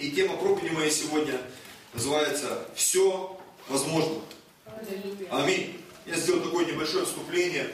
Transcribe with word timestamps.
И 0.00 0.10
тема 0.12 0.34
проповеди 0.38 0.72
моей 0.72 0.90
сегодня 0.90 1.38
называется 1.92 2.66
«Все 2.74 3.38
возможно». 3.68 4.14
Аминь. 5.30 5.76
Я 6.06 6.16
сделал 6.16 6.40
такое 6.40 6.64
небольшое 6.64 7.04
вступление, 7.04 7.68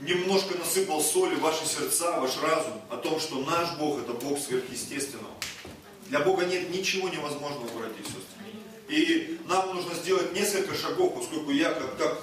немножко 0.00 0.58
насыпал 0.58 1.00
соли 1.00 1.36
в 1.36 1.40
ваши 1.40 1.64
сердца, 1.66 2.20
ваш 2.20 2.36
разум, 2.42 2.80
о 2.90 2.96
том, 2.96 3.20
что 3.20 3.38
наш 3.44 3.78
Бог 3.78 4.00
это 4.00 4.12
Бог 4.12 4.40
сверхъестественного. 4.40 5.30
Для 6.08 6.18
Бога 6.20 6.44
нет 6.44 6.68
ничего 6.70 7.08
невозможного, 7.08 7.68
братья 7.78 8.02
и 8.02 8.04
сестры. 8.04 8.24
И 8.88 9.38
нам 9.46 9.72
нужно 9.72 9.94
сделать 9.94 10.32
несколько 10.32 10.74
шагов, 10.74 11.14
поскольку 11.14 11.52
я 11.52 11.72
как, 11.72 11.96
как 11.96 12.22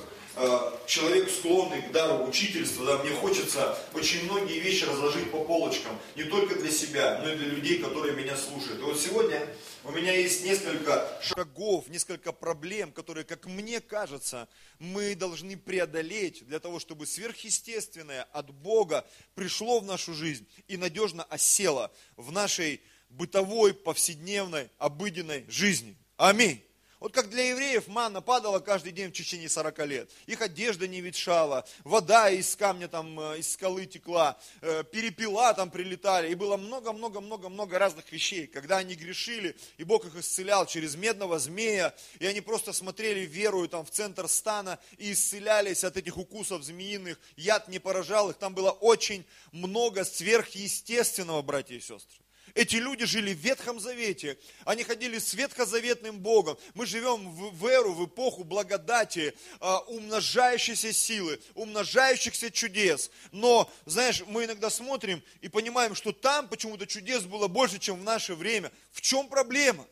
человек 0.88 1.30
склонный 1.30 1.82
к 1.84 1.92
дару 1.92 2.26
учительства, 2.28 2.86
да, 2.86 2.98
мне 3.04 3.12
хочется 3.12 3.78
очень 3.94 4.26
многие 4.26 4.60
вещи 4.60 4.84
разложить 4.84 5.32
по 5.32 5.44
полочкам, 5.44 5.98
не 6.16 6.24
только 6.24 6.56
для 6.56 6.72
себя, 6.72 7.22
но 7.24 7.32
и 7.32 7.36
для 7.36 7.48
людей, 7.48 7.80
которые 7.80 8.16
меня 8.16 8.36
слушают. 8.36 8.80
И 8.80 8.84
вот 8.84 9.00
сегодня 9.00 9.48
у 9.84 9.92
меня 9.92 10.14
есть 10.16 10.44
несколько 10.44 11.20
шагов, 11.22 11.88
несколько 11.88 12.32
проблем, 12.32 12.92
которые, 12.92 13.26
как 13.26 13.46
мне 13.46 13.80
кажется, 13.80 14.48
мы 14.80 15.14
должны 15.14 15.58
преодолеть 15.58 16.46
для 16.48 16.60
того, 16.60 16.80
чтобы 16.80 17.06
сверхъестественное 17.06 18.24
от 18.32 18.50
Бога 18.50 19.06
пришло 19.36 19.80
в 19.80 19.86
нашу 19.86 20.14
жизнь 20.14 20.48
и 20.68 20.78
надежно 20.78 21.24
осело 21.26 21.92
в 22.16 22.32
нашей 22.32 22.82
бытовой, 23.10 23.74
повседневной, 23.74 24.70
обыденной 24.80 25.46
жизни. 25.48 25.96
Аминь. 26.18 26.64
Вот 27.04 27.12
как 27.12 27.30
для 27.30 27.50
евреев 27.50 27.90
манна 27.90 28.22
падала 28.22 28.60
каждый 28.60 28.94
день 28.94 29.10
в 29.10 29.12
течение 29.12 29.50
40 29.50 29.86
лет. 29.88 30.10
Их 30.26 30.40
одежда 30.40 30.88
не 30.88 31.02
ветшала, 31.02 31.68
вода 31.84 32.30
из 32.30 32.56
камня 32.56 32.88
там, 32.88 33.20
э, 33.20 33.40
из 33.40 33.52
скалы 33.52 33.86
текла, 33.86 34.40
э, 34.62 34.86
перепела 34.90 35.54
там 35.54 35.70
прилетали. 35.70 36.32
И 36.32 36.36
было 36.36 36.56
много-много-много-много 36.56 37.78
разных 37.78 38.10
вещей. 38.14 38.48
Когда 38.48 38.78
они 38.78 38.96
грешили, 38.96 39.58
и 39.76 39.84
Бог 39.84 40.06
их 40.06 40.16
исцелял 40.16 40.66
через 40.66 40.96
медного 40.96 41.40
змея, 41.40 41.94
и 42.20 42.26
они 42.26 42.40
просто 42.40 42.72
смотрели 42.72 43.26
верую 43.26 43.68
там 43.68 43.86
в 43.86 43.92
центр 43.92 44.30
стана 44.30 44.80
и 44.98 45.12
исцелялись 45.12 45.84
от 45.84 45.98
этих 45.98 46.18
укусов 46.18 46.64
змеиных, 46.64 47.20
яд 47.36 47.68
не 47.68 47.80
поражал 47.80 48.30
их. 48.30 48.38
Там 48.38 48.56
было 48.56 48.72
очень 48.72 49.26
много 49.52 50.06
сверхъестественного, 50.06 51.42
братья 51.42 51.76
и 51.76 51.82
сестры. 51.82 52.23
Эти 52.56 52.76
люди 52.76 53.06
жили 53.06 53.34
в 53.34 53.40
Ветхом 53.40 53.80
Завете, 53.80 54.38
они 54.64 54.84
ходили 54.84 55.18
с 55.18 55.34
ветхозаветным 55.34 56.20
Богом. 56.20 56.56
Мы 56.76 56.86
живем 56.86 57.32
в, 57.32 57.66
эру, 57.66 57.94
в 57.94 58.06
эпоху 58.06 58.44
благодати, 58.44 59.34
а, 59.60 59.80
умножающейся 59.80 60.94
силы, 60.94 61.42
умножающихся 61.56 62.52
чудес. 62.52 63.10
Но, 63.32 63.72
знаешь, 63.86 64.22
мы 64.28 64.46
иногда 64.46 64.70
смотрим 64.70 65.24
и 65.42 65.48
понимаем, 65.50 65.96
что 65.96 66.12
там 66.12 66.48
почему-то 66.48 66.86
чудес 66.86 67.24
было 67.24 67.48
больше, 67.48 67.80
чем 67.80 68.00
в 68.00 68.04
наше 68.04 68.36
время. 68.36 68.72
В 68.92 69.02
чем 69.02 69.30
проблема? 69.30 69.88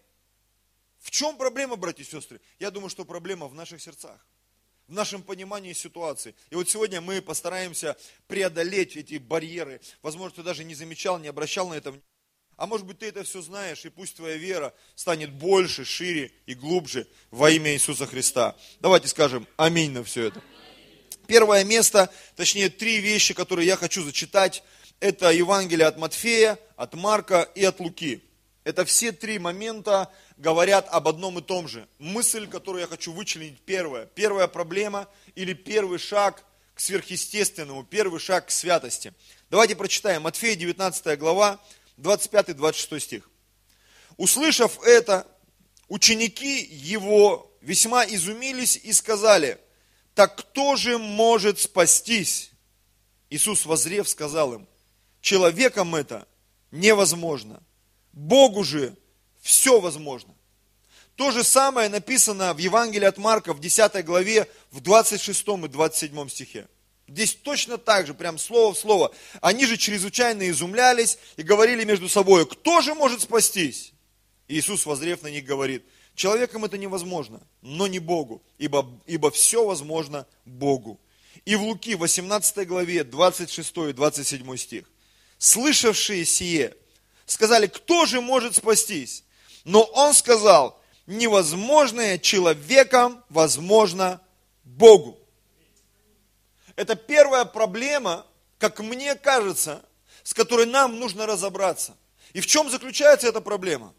В 0.99 1.09
чем 1.09 1.37
проблема, 1.37 1.77
братья 1.77 2.03
и 2.03 2.05
сестры? 2.05 2.39
Я 2.59 2.69
думаю, 2.69 2.91
что 2.91 3.05
проблема 3.05 3.47
в 3.47 3.55
наших 3.55 3.81
сердцах 3.81 4.19
в 4.87 4.93
нашем 4.93 5.23
понимании 5.23 5.71
ситуации. 5.71 6.35
И 6.49 6.55
вот 6.55 6.67
сегодня 6.67 6.99
мы 6.99 7.21
постараемся 7.21 7.95
преодолеть 8.27 8.97
эти 8.97 9.19
барьеры. 9.19 9.79
Возможно, 10.01 10.35
ты 10.35 10.43
даже 10.43 10.65
не 10.65 10.75
замечал, 10.75 11.17
не 11.17 11.29
обращал 11.29 11.69
на 11.69 11.75
это 11.75 11.97
а 12.61 12.67
может 12.67 12.85
быть, 12.85 12.99
ты 12.99 13.07
это 13.07 13.23
все 13.23 13.41
знаешь, 13.41 13.85
и 13.85 13.89
пусть 13.89 14.17
твоя 14.17 14.37
вера 14.37 14.71
станет 14.93 15.31
больше, 15.31 15.83
шире 15.83 16.31
и 16.45 16.53
глубже 16.53 17.07
во 17.31 17.49
имя 17.49 17.73
Иисуса 17.73 18.05
Христа. 18.05 18.55
Давайте 18.79 19.07
скажем 19.07 19.47
аминь 19.57 19.89
на 19.89 20.03
все 20.03 20.27
это. 20.27 20.43
Первое 21.25 21.63
место, 21.63 22.13
точнее, 22.35 22.69
три 22.69 22.99
вещи, 22.99 23.33
которые 23.33 23.65
я 23.65 23.77
хочу 23.77 24.03
зачитать, 24.03 24.63
это 24.99 25.31
Евангелие 25.31 25.87
от 25.87 25.97
Матфея, 25.97 26.59
от 26.75 26.93
Марка 26.93 27.49
и 27.55 27.65
от 27.65 27.79
Луки. 27.79 28.23
Это 28.63 28.85
все 28.85 29.11
три 29.11 29.39
момента 29.39 30.11
говорят 30.37 30.87
об 30.91 31.07
одном 31.07 31.39
и 31.39 31.41
том 31.41 31.67
же. 31.67 31.87
Мысль, 31.97 32.47
которую 32.47 32.81
я 32.81 32.87
хочу 32.87 33.11
вычленить, 33.11 33.59
первая. 33.61 34.05
Первая 34.05 34.45
проблема 34.45 35.07
или 35.33 35.53
первый 35.53 35.97
шаг 35.97 36.45
к 36.75 36.79
сверхъестественному, 36.79 37.83
первый 37.83 38.19
шаг 38.19 38.49
к 38.49 38.51
святости. 38.51 39.15
Давайте 39.49 39.75
прочитаем. 39.75 40.21
Матфея 40.21 40.55
19 40.55 41.17
глава, 41.17 41.59
25-26 42.01 42.99
стих. 42.99 43.29
Услышав 44.17 44.81
это, 44.83 45.27
ученики 45.87 46.63
его 46.63 47.51
весьма 47.61 48.05
изумились 48.05 48.77
и 48.77 48.91
сказали, 48.93 49.59
так 50.13 50.35
кто 50.37 50.75
же 50.75 50.97
может 50.97 51.59
спастись? 51.59 52.51
Иисус, 53.29 53.65
возрев, 53.65 54.09
сказал 54.09 54.53
им, 54.53 54.67
человеком 55.21 55.95
это 55.95 56.27
невозможно, 56.71 57.63
Богу 58.11 58.63
же 58.63 58.95
все 59.41 59.79
возможно. 59.79 60.35
То 61.15 61.31
же 61.31 61.43
самое 61.43 61.87
написано 61.89 62.53
в 62.53 62.57
Евангелии 62.57 63.05
от 63.05 63.17
Марка 63.17 63.53
в 63.53 63.59
10 63.59 64.03
главе, 64.05 64.47
в 64.71 64.81
26 64.81 65.47
и 65.47 65.67
27 65.67 66.29
стихе. 66.29 66.67
Здесь 67.07 67.35
точно 67.35 67.77
так 67.77 68.07
же, 68.07 68.13
прям 68.13 68.37
слово 68.37 68.73
в 68.73 68.77
слово. 68.77 69.13
Они 69.41 69.65
же 69.65 69.77
чрезвычайно 69.77 70.49
изумлялись 70.49 71.17
и 71.35 71.43
говорили 71.43 71.83
между 71.83 72.07
собой, 72.07 72.45
кто 72.45 72.81
же 72.81 72.93
может 72.93 73.21
спастись? 73.21 73.93
Иисус, 74.47 74.85
возрев 74.85 75.21
на 75.21 75.27
них, 75.27 75.45
говорит, 75.45 75.83
человеком 76.15 76.65
это 76.65 76.77
невозможно, 76.77 77.41
но 77.61 77.87
не 77.87 77.99
Богу, 77.99 78.41
ибо, 78.57 78.89
ибо 79.07 79.31
все 79.31 79.65
возможно 79.65 80.25
Богу. 80.45 80.99
И 81.45 81.55
в 81.55 81.63
Луки 81.63 81.95
18 81.95 82.67
главе 82.67 83.03
26 83.03 83.77
и 83.89 83.93
27 83.93 84.57
стих. 84.57 84.85
Слышавшие 85.37 86.23
сие, 86.23 86.75
сказали, 87.25 87.67
кто 87.67 88.05
же 88.05 88.21
может 88.21 88.55
спастись? 88.55 89.23
Но 89.63 89.83
он 89.83 90.13
сказал, 90.13 90.79
невозможное 91.07 92.17
человеком 92.17 93.23
возможно 93.29 94.21
Богу. 94.63 95.20
Это 96.75 96.95
первая 96.95 97.45
проблема, 97.45 98.25
как 98.57 98.79
мне 98.79 99.15
кажется, 99.15 99.83
с 100.23 100.33
которой 100.33 100.65
нам 100.65 100.99
нужно 100.99 101.25
разобраться. 101.25 101.97
И 102.33 102.41
в 102.41 102.45
чем 102.45 102.69
заключается 102.69 103.27
эта 103.27 103.41
проблема? 103.41 103.93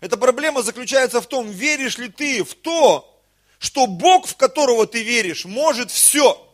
Эта 0.00 0.16
проблема 0.16 0.62
заключается 0.62 1.20
в 1.20 1.26
том, 1.26 1.50
веришь 1.50 1.98
ли 1.98 2.08
ты 2.08 2.44
в 2.44 2.54
то, 2.54 3.22
что 3.58 3.86
Бог, 3.86 4.26
в 4.26 4.36
которого 4.36 4.86
ты 4.86 5.02
веришь, 5.02 5.44
может 5.44 5.90
все. 5.90 6.45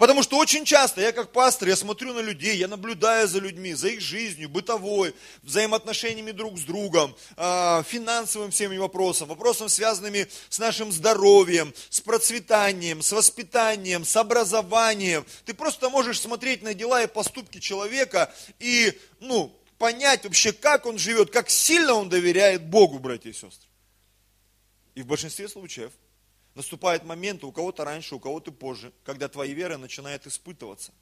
Потому 0.00 0.22
что 0.22 0.38
очень 0.38 0.64
часто 0.64 1.02
я 1.02 1.12
как 1.12 1.30
пастор, 1.30 1.68
я 1.68 1.76
смотрю 1.76 2.14
на 2.14 2.20
людей, 2.20 2.56
я 2.56 2.68
наблюдаю 2.68 3.28
за 3.28 3.38
людьми, 3.38 3.74
за 3.74 3.88
их 3.88 4.00
жизнью, 4.00 4.48
бытовой, 4.48 5.14
взаимоотношениями 5.42 6.30
друг 6.30 6.58
с 6.58 6.62
другом, 6.62 7.14
а, 7.36 7.82
финансовым 7.82 8.50
всеми 8.50 8.78
вопросом, 8.78 9.28
вопросом, 9.28 9.68
связанными 9.68 10.26
с 10.48 10.58
нашим 10.58 10.90
здоровьем, 10.90 11.74
с 11.90 12.00
процветанием, 12.00 13.02
с 13.02 13.12
воспитанием, 13.12 14.06
с 14.06 14.16
образованием. 14.16 15.26
Ты 15.44 15.52
просто 15.52 15.90
можешь 15.90 16.18
смотреть 16.18 16.62
на 16.62 16.72
дела 16.72 17.02
и 17.02 17.06
поступки 17.06 17.58
человека 17.58 18.32
и, 18.58 18.98
ну, 19.20 19.54
понять 19.76 20.24
вообще, 20.24 20.54
как 20.54 20.86
он 20.86 20.96
живет, 20.96 21.30
как 21.30 21.50
сильно 21.50 21.92
он 21.92 22.08
доверяет 22.08 22.64
Богу, 22.64 23.00
братья 23.00 23.28
и 23.28 23.34
сестры. 23.34 23.68
И 24.94 25.02
в 25.02 25.06
большинстве 25.06 25.46
случаев 25.46 25.92
наступает 26.60 27.04
момент, 27.04 27.42
у 27.42 27.52
кого-то 27.52 27.86
раньше, 27.86 28.14
у 28.14 28.20
кого-то 28.20 28.52
позже, 28.52 28.92
когда 29.02 29.28
твоя 29.28 29.54
вера 29.54 29.78
начинает 29.78 30.26
испытываться. 30.26 30.92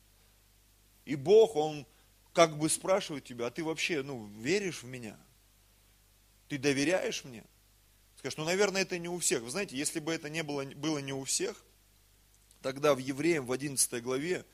И 1.04 1.16
Бог, 1.16 1.56
Он 1.56 1.84
как 2.32 2.56
бы 2.58 2.70
спрашивает 2.70 3.24
тебя, 3.24 3.46
а 3.46 3.50
ты 3.50 3.64
вообще, 3.64 4.04
ну, 4.04 4.26
веришь 4.38 4.84
в 4.84 4.86
меня? 4.86 5.18
Ты 6.46 6.58
доверяешь 6.58 7.24
мне? 7.24 7.44
Скажешь, 8.18 8.36
ну, 8.36 8.44
наверное, 8.44 8.82
это 8.82 8.98
не 8.98 9.08
у 9.08 9.18
всех. 9.18 9.42
Вы 9.42 9.50
знаете, 9.50 9.76
если 9.76 9.98
бы 9.98 10.14
это 10.14 10.28
не 10.28 10.44
было, 10.44 10.64
было 10.64 10.98
не 10.98 11.12
у 11.12 11.24
всех, 11.24 11.64
тогда 12.62 12.94
в 12.94 12.98
Евреям 12.98 13.44
в 13.44 13.50
11 13.50 14.00
главе, 14.00 14.46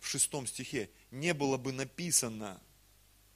в 0.00 0.08
6 0.08 0.48
стихе, 0.48 0.90
не 1.12 1.34
было 1.34 1.56
бы 1.56 1.72
написано, 1.72 2.60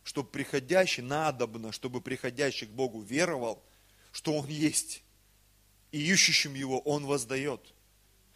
что 0.03 0.25
приходящий, 0.25 1.05
надобно, 1.05 1.71
чтобы 1.71 2.01
приходящий 2.01 2.67
к 2.67 2.71
Богу 2.71 3.01
веровал, 3.01 3.63
что 4.11 4.35
Он 4.35 4.49
есть 4.49 5.05
и 5.93 5.99
ищущим 5.99 6.55
его 6.55 6.81
он 6.81 7.07
воздает. 7.07 7.61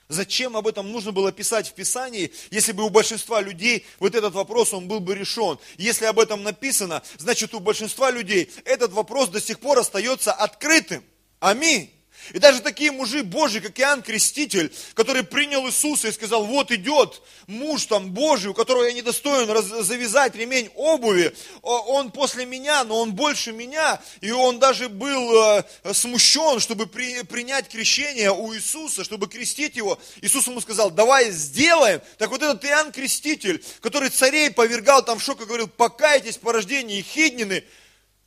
Зачем 0.09 0.57
об 0.57 0.69
этом 0.69 0.93
нужно 0.93 1.11
было 1.11 1.33
писать 1.33 1.69
в 1.69 1.75
Писании, 1.75 2.33
если 2.53 2.71
бы 2.71 2.85
у 2.85 2.91
большинства 2.91 3.41
людей 3.41 3.85
вот 3.99 4.15
этот 4.15 4.35
вопрос, 4.35 4.73
он 4.73 4.87
был 4.87 5.01
бы 5.01 5.17
решен? 5.17 5.59
Если 5.79 6.05
об 6.05 6.21
этом 6.21 6.45
написано, 6.45 7.03
значит 7.19 7.55
у 7.55 7.61
большинства 7.61 8.13
людей 8.13 8.53
этот 8.65 8.93
вопрос 8.93 9.31
до 9.31 9.41
сих 9.41 9.59
пор 9.59 9.79
остается 9.79 10.33
открытым. 10.33 11.03
Аминь. 11.41 11.96
И 12.33 12.39
даже 12.39 12.61
такие 12.61 12.91
мужи 12.91 13.23
Божьи, 13.23 13.61
как 13.61 13.79
Иоанн 13.79 14.03
Креститель, 14.03 14.73
который 14.95 15.23
принял 15.23 15.67
Иисуса 15.67 16.09
и 16.09 16.13
сказал, 16.13 16.45
вот 16.45 16.71
идет 16.71 17.23
муж 17.47 17.87
там 17.87 18.11
Божий, 18.11 18.51
у 18.51 18.55
которого 18.55 18.85
я 18.85 18.93
недостоин 18.93 19.47
завязать 19.83 20.35
ремень 20.35 20.71
обуви, 20.75 21.35
он 21.63 22.11
после 22.11 22.47
меня, 22.47 22.85
но 22.85 23.01
он 23.01 23.13
больше 23.15 23.53
меня, 23.53 24.01
и 24.21 24.31
он 24.31 24.59
даже 24.59 24.89
был 24.89 25.59
э, 25.59 25.65
смущен, 25.93 26.61
чтобы 26.61 26.87
при, 26.87 27.23
принять 27.23 27.69
крещение 27.69 28.33
у 28.33 28.55
Иисуса, 28.55 29.05
чтобы 29.05 29.29
крестить 29.29 29.77
его. 29.77 29.99
Иисус 30.21 30.47
ему 30.47 30.61
сказал, 30.61 30.91
давай 30.91 31.31
сделаем. 31.31 32.01
Так 32.19 32.31
вот 32.31 32.43
этот 32.43 32.65
Иоанн 32.65 32.93
Креститель, 32.93 33.63
который 33.81 34.11
царей 34.11 34.51
повергал 34.51 35.05
там 35.05 35.19
в 35.19 35.23
шок 35.23 35.41
и 35.41 35.45
говорил, 35.45 35.69
покайтесь 35.69 36.37
по 36.37 36.53
рождении 36.53 37.03
Хиднины, 37.03 37.65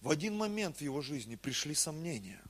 в 0.01 0.09
один 0.09 0.37
момент 0.37 0.77
в 0.77 0.81
его 0.81 1.01
жизни 1.01 1.35
пришли 1.35 1.75
сомнения. 1.75 2.41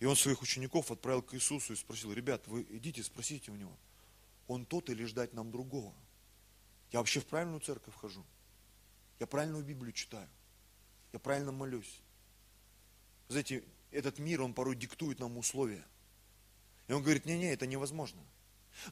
И 0.00 0.06
он 0.06 0.16
своих 0.16 0.42
учеников 0.42 0.90
отправил 0.90 1.22
к 1.22 1.34
Иисусу 1.34 1.72
и 1.72 1.76
спросил, 1.76 2.12
ребят, 2.12 2.46
вы 2.46 2.66
идите, 2.70 3.02
спросите 3.02 3.50
у 3.50 3.56
него, 3.56 3.76
он 4.48 4.64
тот 4.66 4.90
или 4.90 5.04
ждать 5.04 5.32
нам 5.32 5.50
другого? 5.50 5.94
Я 6.92 6.98
вообще 6.98 7.20
в 7.20 7.26
правильную 7.26 7.60
церковь 7.60 7.94
хожу? 7.94 8.24
Я 9.20 9.26
правильную 9.26 9.64
Библию 9.64 9.92
читаю? 9.92 10.28
Я 11.12 11.18
правильно 11.18 11.52
молюсь? 11.52 12.00
Знаете, 13.28 13.64
этот 13.90 14.18
мир, 14.18 14.42
он 14.42 14.52
порой 14.52 14.76
диктует 14.76 15.20
нам 15.20 15.38
условия. 15.38 15.84
И 16.88 16.92
он 16.92 17.02
говорит, 17.02 17.24
не-не, 17.24 17.52
это 17.52 17.66
невозможно. 17.66 18.20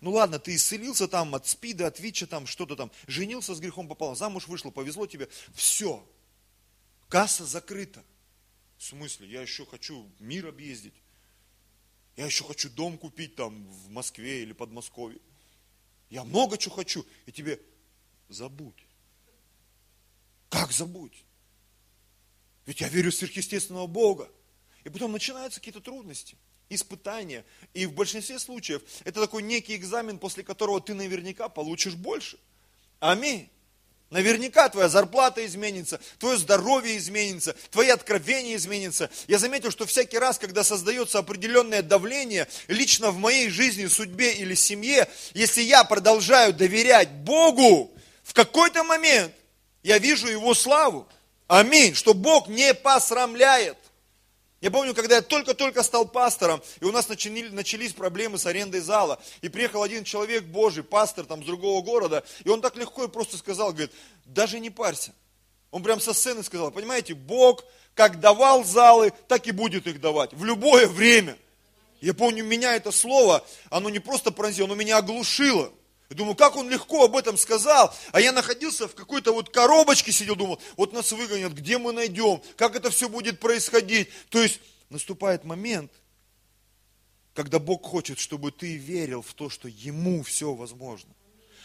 Ну 0.01 0.13
ладно, 0.13 0.39
ты 0.39 0.55
исцелился 0.55 1.09
там 1.09 1.35
от 1.35 1.47
спида, 1.47 1.89
от 1.89 1.99
ВИЧа, 1.99 2.27
там 2.27 2.47
что-то 2.47 2.77
там, 2.77 2.91
женился 3.07 3.55
с 3.55 3.61
грехом 3.61 3.89
попал, 3.89 4.15
замуж 4.15 4.47
вышел, 4.47 4.71
повезло 4.71 5.07
тебе, 5.07 5.29
все, 5.55 6.07
касса 7.09 7.45
закрыта. 7.45 8.03
В 8.83 8.85
смысле, 8.85 9.29
я 9.29 9.43
еще 9.43 9.65
хочу 9.65 10.11
мир 10.19 10.49
объездить, 10.49 10.97
я 12.17 12.27
еще 12.27 12.43
хочу 12.43 12.69
дом 12.69 12.99
купить 12.99 13.37
там 13.37 13.65
в 13.69 13.91
Москве 13.91 14.43
или 14.43 14.53
Подмосковье. 14.53 15.21
Я 16.11 16.25
много 16.25 16.59
чего 16.59 16.75
хочу, 16.75 17.07
и 17.27 17.31
тебе 17.31 17.61
забудь. 18.29 18.85
Как 20.49 20.73
забудь? 20.73 21.25
Ведь 22.67 22.81
я 22.81 22.89
верю 22.89 23.13
в 23.13 23.15
сверхъестественного 23.15 23.87
Бога. 23.87 24.29
И 24.83 24.89
потом 24.89 25.13
начинаются 25.13 25.61
какие-то 25.61 25.81
трудности, 25.81 26.37
испытания. 26.69 27.45
И 27.75 27.87
в 27.87 27.95
большинстве 27.95 28.41
случаев 28.41 28.83
это 29.05 29.21
такой 29.21 29.45
некий 29.45 29.77
экзамен, 29.77 30.19
после 30.19 30.43
которого 30.43 30.81
ты 30.81 30.95
наверняка 30.95 31.49
получишь 31.49 31.95
больше. 31.95 32.37
Аминь. 32.99 33.49
Наверняка 34.13 34.69
твоя 34.69 34.91
зарплата 34.91 35.45
изменится, 35.47 35.99
твое 36.19 36.37
здоровье 36.37 36.99
изменится, 36.99 37.57
твои 37.71 37.89
откровения 37.89 38.57
изменятся. 38.57 39.09
Я 39.27 39.39
заметил, 39.39 39.71
что 39.71 39.87
всякий 39.87 40.19
раз, 40.19 40.39
когда 40.39 40.63
создается 40.63 41.19
определенное 41.19 41.81
давление, 41.81 42.47
лично 42.69 43.11
в 43.11 43.17
моей 43.17 43.49
жизни, 43.49 43.87
судьбе 43.87 44.35
или 44.35 44.55
семье, 44.55 45.09
если 45.33 45.63
я 45.63 45.83
продолжаю 45.85 46.53
доверять 46.53 47.09
Богу, 47.09 47.91
в 48.23 48.35
какой-то 48.35 48.85
момент 48.85 49.33
я 49.83 49.97
вижу 49.97 50.29
Его 50.29 50.53
славу. 50.53 51.09
Аминь. 51.49 51.95
Что 51.95 52.13
Бог 52.13 52.49
не 52.49 52.75
посрамляет. 52.75 53.79
Я 54.63 54.71
помню, 54.71 54.95
когда 54.95 55.17
я 55.17 55.23
только-только 55.23 55.83
стал 55.83 56.07
пастором, 56.07 56.63
и 56.81 56.85
у 56.85 56.93
нас 56.93 57.09
начались 57.09 57.93
проблемы 57.93 58.39
с 58.39 58.47
арендой 58.47 58.81
зала, 58.81 59.21
и 59.41 59.49
приехал 59.49 59.83
один 59.83 60.05
человек 60.05 60.45
Божий, 60.45 60.85
пастор 60.85 61.27
там 61.27 61.43
с 61.43 61.47
другого 61.47 61.83
города, 61.83 62.23
и 62.45 62.49
он 62.49 62.61
так 62.61 62.77
легко 62.77 63.03
и 63.03 63.09
просто 63.09 63.37
сказал, 63.37 63.73
говорит, 63.73 63.91
даже 64.25 64.61
не 64.61 64.71
парься. 64.71 65.13
Он 65.73 65.83
прям 65.83 65.99
со 65.99 66.15
сцены 66.15 66.45
сказал, 66.45 66.71
понимаете, 66.71 67.15
Бог 67.15 67.65
как 67.95 68.21
давал 68.21 68.63
залы, 68.63 69.13
так 69.27 69.49
и 69.49 69.51
будет 69.51 69.89
их 69.89 70.01
давать, 70.01 70.33
в 70.33 70.45
любое 70.45 70.87
время. 70.87 71.37
Я 72.01 72.15
помню, 72.15 72.45
меня 72.45 72.77
это 72.77 72.93
слово, 72.93 73.45
оно 73.69 73.91
не 73.91 73.99
просто 73.99 74.31
пронзило, 74.31 74.69
оно 74.69 74.77
меня 74.77 74.99
оглушило. 74.99 75.73
Я 76.13 76.17
думаю, 76.17 76.35
как 76.35 76.57
он 76.57 76.69
легко 76.69 77.05
об 77.07 77.17
этом 77.17 77.39
сказал, 77.39 77.95
а 78.13 78.21
я 78.21 78.33
находился 78.33 78.87
в 78.87 78.95
какой-то 78.95 79.33
вот 79.33 79.49
коробочке, 79.49 80.13
сидел, 80.13 80.37
думал, 80.37 80.61
вот 80.77 80.93
нас 80.93 81.11
выгонят, 81.11 81.55
где 81.55 81.79
мы 81.79 81.95
найдем, 81.95 82.43
как 82.57 82.77
это 82.77 82.91
все 82.91 83.09
будет 83.09 83.41
происходить. 83.41 84.11
То 84.29 84.43
есть 84.43 84.61
наступает 84.91 85.45
момент, 85.45 85.91
когда 87.33 87.59
Бог 87.59 87.87
хочет, 87.87 88.19
чтобы 88.19 88.53
ты 88.53 88.77
верил 88.77 89.23
в 89.23 89.33
то, 89.33 89.49
что 89.49 89.69
Ему 89.69 90.23
все 90.23 90.53
возможно. 90.53 91.09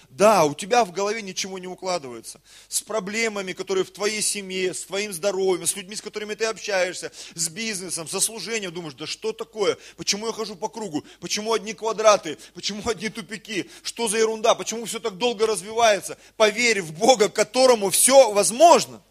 Да, 0.09 0.45
у 0.45 0.55
тебя 0.55 0.83
в 0.83 0.91
голове 0.91 1.21
ничего 1.21 1.59
не 1.59 1.67
укладывается. 1.67 2.41
С 2.69 2.81
проблемами, 2.81 3.53
которые 3.53 3.83
в 3.83 3.91
твоей 3.91 4.21
семье, 4.21 4.73
с 4.73 4.83
твоим 4.83 5.13
здоровьем, 5.13 5.67
с 5.67 5.75
людьми, 5.75 5.95
с 5.95 6.01
которыми 6.01 6.33
ты 6.33 6.45
общаешься, 6.45 7.11
с 7.35 7.49
бизнесом, 7.49 8.07
со 8.07 8.19
служением. 8.19 8.73
Думаешь, 8.73 8.95
да 8.95 9.05
что 9.05 9.31
такое? 9.33 9.77
Почему 9.95 10.27
я 10.27 10.33
хожу 10.33 10.55
по 10.55 10.69
кругу? 10.69 11.03
Почему 11.19 11.53
одни 11.53 11.73
квадраты? 11.73 12.37
Почему 12.55 12.81
одни 12.89 13.09
тупики? 13.09 13.69
Что 13.83 14.07
за 14.07 14.17
ерунда? 14.17 14.55
Почему 14.55 14.85
все 14.85 14.99
так 14.99 15.17
долго 15.17 15.45
развивается? 15.45 16.17
Поверь 16.35 16.81
в 16.81 16.93
Бога, 16.93 17.29
которому 17.29 17.89
все 17.89 18.31
возможно. 18.31 19.03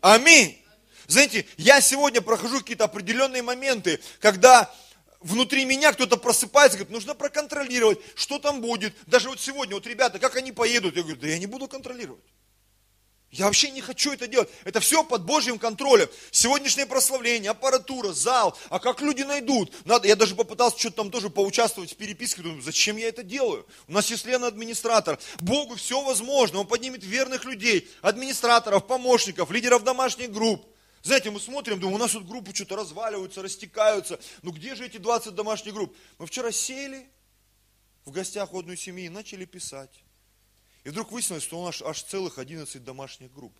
Аминь. 0.00 0.62
Знаете, 1.08 1.46
я 1.56 1.80
сегодня 1.80 2.20
прохожу 2.20 2.58
какие-то 2.58 2.84
определенные 2.84 3.42
моменты, 3.42 4.00
когда 4.20 4.72
внутри 5.26 5.64
меня 5.64 5.92
кто-то 5.92 6.16
просыпается, 6.16 6.78
говорит, 6.78 6.92
нужно 6.92 7.14
проконтролировать, 7.14 7.98
что 8.14 8.38
там 8.38 8.60
будет. 8.60 8.94
Даже 9.06 9.28
вот 9.28 9.40
сегодня, 9.40 9.74
вот 9.74 9.86
ребята, 9.86 10.18
как 10.18 10.36
они 10.36 10.52
поедут? 10.52 10.96
Я 10.96 11.02
говорю, 11.02 11.20
да 11.20 11.28
я 11.28 11.38
не 11.38 11.46
буду 11.46 11.68
контролировать. 11.68 12.24
Я 13.32 13.46
вообще 13.46 13.70
не 13.70 13.80
хочу 13.80 14.12
это 14.12 14.28
делать. 14.28 14.48
Это 14.64 14.80
все 14.80 15.02
под 15.04 15.24
Божьим 15.24 15.58
контролем. 15.58 16.08
Сегодняшнее 16.30 16.86
прославление, 16.86 17.50
аппаратура, 17.50 18.12
зал. 18.12 18.56
А 18.70 18.78
как 18.78 19.02
люди 19.02 19.22
найдут? 19.22 19.72
Надо, 19.84 20.08
я 20.08 20.16
даже 20.16 20.34
попытался 20.36 20.78
что-то 20.78 20.96
там 20.96 21.10
тоже 21.10 21.28
поучаствовать 21.28 21.92
в 21.92 21.96
переписке. 21.96 22.42
Думаю, 22.42 22.62
зачем 22.62 22.96
я 22.96 23.08
это 23.08 23.22
делаю? 23.22 23.66
У 23.88 23.92
нас 23.92 24.10
есть 24.10 24.24
Лена 24.24 24.46
администратор. 24.46 25.18
Богу 25.40 25.74
все 25.74 26.00
возможно. 26.02 26.60
Он 26.60 26.66
поднимет 26.66 27.04
верных 27.04 27.44
людей, 27.44 27.90
администраторов, 28.00 28.86
помощников, 28.86 29.50
лидеров 29.50 29.82
домашних 29.82 30.30
групп. 30.30 30.64
Знаете, 31.06 31.30
мы 31.30 31.38
смотрим, 31.38 31.78
думаем, 31.78 32.00
у 32.00 32.02
нас 32.02 32.10
тут 32.10 32.26
группы 32.26 32.52
что-то 32.52 32.74
разваливаются, 32.74 33.40
растекаются. 33.40 34.18
Ну 34.42 34.50
где 34.50 34.74
же 34.74 34.84
эти 34.84 34.96
20 34.96 35.36
домашних 35.36 35.72
групп? 35.72 35.96
Мы 36.18 36.26
вчера 36.26 36.50
сели 36.50 37.06
в 38.04 38.10
гостях 38.10 38.52
у 38.52 38.58
одной 38.58 38.76
семьи 38.76 39.06
и 39.06 39.08
начали 39.08 39.44
писать. 39.44 40.02
И 40.82 40.88
вдруг 40.88 41.12
выяснилось, 41.12 41.44
что 41.44 41.60
у 41.60 41.64
нас 41.64 41.80
аж 41.80 42.02
целых 42.02 42.38
11 42.38 42.82
домашних 42.82 43.32
групп. 43.32 43.52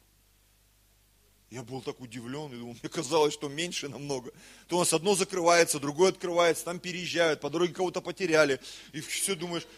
Я 1.50 1.62
был 1.62 1.82
так 1.82 2.00
удивлен, 2.00 2.52
и 2.52 2.56
думал, 2.56 2.76
мне 2.82 2.90
казалось, 2.90 3.34
что 3.34 3.48
меньше 3.48 3.88
намного. 3.88 4.32
То 4.66 4.78
у 4.78 4.80
нас 4.80 4.92
одно 4.92 5.14
закрывается, 5.14 5.78
другое 5.78 6.10
открывается, 6.10 6.64
там 6.64 6.80
переезжают, 6.80 7.40
по 7.40 7.48
дороге 7.48 7.72
кого-то 7.72 8.00
потеряли. 8.00 8.60
И 8.92 9.00
все 9.00 9.36
думаешь, 9.36 9.68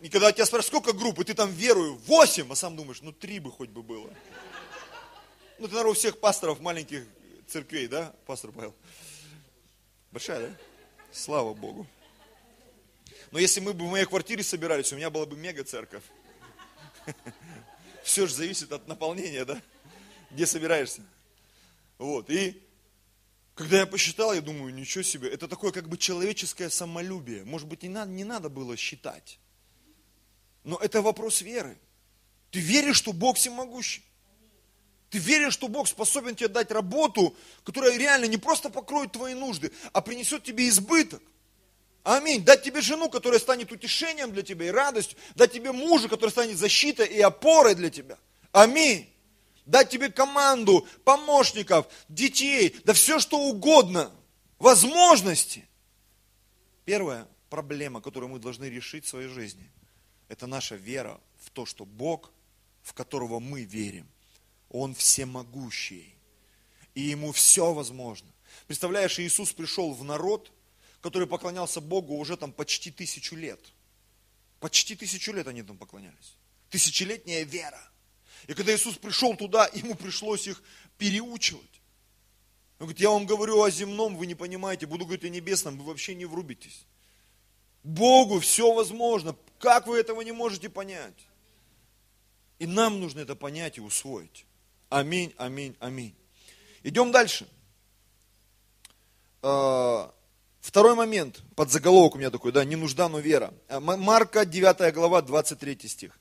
и 0.00 0.08
когда 0.08 0.30
тебя 0.30 0.46
спрашивают, 0.46 0.84
сколько 0.84 0.96
групп, 0.96 1.18
и 1.18 1.24
ты 1.24 1.34
там 1.34 1.50
верую, 1.50 1.96
восемь, 2.06 2.46
а 2.52 2.54
сам 2.54 2.76
думаешь, 2.76 3.02
ну 3.02 3.10
три 3.10 3.40
бы 3.40 3.50
хоть 3.50 3.70
бы 3.70 3.82
было. 3.82 4.08
Ну, 5.58 5.64
это, 5.66 5.74
наверное, 5.74 5.90
у 5.90 5.94
всех 5.94 6.20
пасторов 6.20 6.60
маленьких 6.60 7.04
церквей, 7.48 7.88
да, 7.88 8.14
пастор 8.26 8.52
Павел? 8.52 8.74
Большая, 10.12 10.48
да? 10.48 10.56
Слава 11.12 11.52
Богу. 11.52 11.84
Но 13.32 13.40
если 13.40 13.58
мы 13.58 13.72
бы 13.72 13.86
в 13.86 13.90
моей 13.90 14.06
квартире 14.06 14.44
собирались, 14.44 14.92
у 14.92 14.96
меня 14.96 15.10
была 15.10 15.26
бы 15.26 15.36
мега 15.36 15.64
церковь. 15.64 16.04
Все 18.04 18.26
же 18.26 18.34
зависит 18.34 18.72
от 18.72 18.86
наполнения, 18.86 19.44
да? 19.44 19.60
Где 20.30 20.46
собираешься. 20.46 21.02
Вот, 21.98 22.30
и 22.30 22.62
когда 23.56 23.80
я 23.80 23.86
посчитал, 23.86 24.32
я 24.32 24.40
думаю, 24.40 24.72
ничего 24.72 25.02
себе, 25.02 25.28
это 25.28 25.48
такое 25.48 25.72
как 25.72 25.88
бы 25.88 25.98
человеческое 25.98 26.70
самолюбие. 26.70 27.44
Может 27.44 27.66
быть, 27.66 27.82
не 27.82 27.88
надо, 27.88 28.12
не 28.12 28.22
надо 28.22 28.48
было 28.48 28.76
считать. 28.76 29.40
Но 30.62 30.76
это 30.76 31.02
вопрос 31.02 31.42
веры. 31.42 31.76
Ты 32.52 32.60
веришь, 32.60 32.96
что 32.96 33.12
Бог 33.12 33.36
всемогущий? 33.36 34.07
Ты 35.10 35.18
веришь, 35.18 35.54
что 35.54 35.68
Бог 35.68 35.88
способен 35.88 36.34
тебе 36.34 36.48
дать 36.48 36.70
работу, 36.70 37.34
которая 37.64 37.96
реально 37.96 38.26
не 38.26 38.36
просто 38.36 38.68
покроет 38.68 39.12
твои 39.12 39.34
нужды, 39.34 39.72
а 39.92 40.00
принесет 40.02 40.44
тебе 40.44 40.68
избыток. 40.68 41.22
Аминь. 42.04 42.44
Дать 42.44 42.62
тебе 42.62 42.80
жену, 42.80 43.08
которая 43.08 43.40
станет 43.40 43.72
утешением 43.72 44.32
для 44.32 44.42
тебя 44.42 44.66
и 44.66 44.70
радостью. 44.70 45.18
Дать 45.34 45.52
тебе 45.52 45.72
мужа, 45.72 46.08
который 46.08 46.30
станет 46.30 46.58
защитой 46.58 47.06
и 47.06 47.20
опорой 47.20 47.74
для 47.74 47.90
тебя. 47.90 48.18
Аминь. 48.52 49.10
Дать 49.64 49.90
тебе 49.90 50.10
команду, 50.10 50.86
помощников, 51.04 51.86
детей, 52.08 52.74
да 52.84 52.94
все 52.94 53.18
что 53.18 53.38
угодно. 53.38 54.10
Возможности. 54.58 55.66
Первая 56.86 57.28
проблема, 57.50 58.00
которую 58.00 58.30
мы 58.30 58.38
должны 58.38 58.64
решить 58.64 59.04
в 59.04 59.08
своей 59.08 59.28
жизни, 59.28 59.70
это 60.28 60.46
наша 60.46 60.74
вера 60.76 61.20
в 61.38 61.50
то, 61.50 61.66
что 61.66 61.84
Бог, 61.84 62.30
в 62.82 62.94
которого 62.94 63.40
мы 63.40 63.62
верим, 63.62 64.08
он 64.70 64.94
всемогущий. 64.94 66.14
И 66.94 67.02
ему 67.02 67.32
все 67.32 67.72
возможно. 67.72 68.28
Представляешь, 68.66 69.18
Иисус 69.18 69.52
пришел 69.52 69.92
в 69.92 70.04
народ, 70.04 70.52
который 71.00 71.28
поклонялся 71.28 71.80
Богу 71.80 72.16
уже 72.16 72.36
там 72.36 72.52
почти 72.52 72.90
тысячу 72.90 73.36
лет. 73.36 73.60
Почти 74.60 74.96
тысячу 74.96 75.32
лет 75.32 75.46
они 75.46 75.62
там 75.62 75.78
поклонялись. 75.78 76.34
Тысячелетняя 76.70 77.44
вера. 77.44 77.80
И 78.46 78.54
когда 78.54 78.74
Иисус 78.74 78.96
пришел 78.96 79.36
туда, 79.36 79.68
ему 79.72 79.94
пришлось 79.94 80.46
их 80.46 80.62
переучивать. 80.98 81.62
Он 82.78 82.86
говорит, 82.86 83.00
я 83.00 83.10
вам 83.10 83.26
говорю 83.26 83.62
о 83.62 83.70
земном, 83.70 84.16
вы 84.16 84.26
не 84.26 84.34
понимаете, 84.34 84.86
буду 84.86 85.04
говорить 85.04 85.24
о 85.24 85.28
небесном, 85.28 85.78
вы 85.78 85.84
вообще 85.84 86.14
не 86.14 86.26
врубитесь. 86.26 86.84
Богу 87.82 88.38
все 88.40 88.72
возможно. 88.72 89.36
Как 89.58 89.86
вы 89.86 89.98
этого 89.98 90.20
не 90.20 90.32
можете 90.32 90.68
понять? 90.68 91.26
И 92.58 92.66
нам 92.66 93.00
нужно 93.00 93.20
это 93.20 93.34
понять 93.34 93.78
и 93.78 93.80
усвоить. 93.80 94.44
Аминь, 94.88 95.34
аминь, 95.36 95.76
аминь. 95.80 96.14
Идем 96.82 97.12
дальше. 97.12 97.46
А, 99.42 100.12
второй 100.60 100.94
момент, 100.94 101.42
под 101.54 101.70
заголовок 101.70 102.14
у 102.14 102.18
меня 102.18 102.30
такой, 102.30 102.52
да, 102.52 102.64
не 102.64 102.76
нужда, 102.76 103.08
но 103.08 103.18
вера. 103.18 103.52
А, 103.68 103.80
Марка 103.80 104.46
9 104.46 104.94
глава, 104.94 105.20
23 105.22 105.88
стих. 105.88 106.18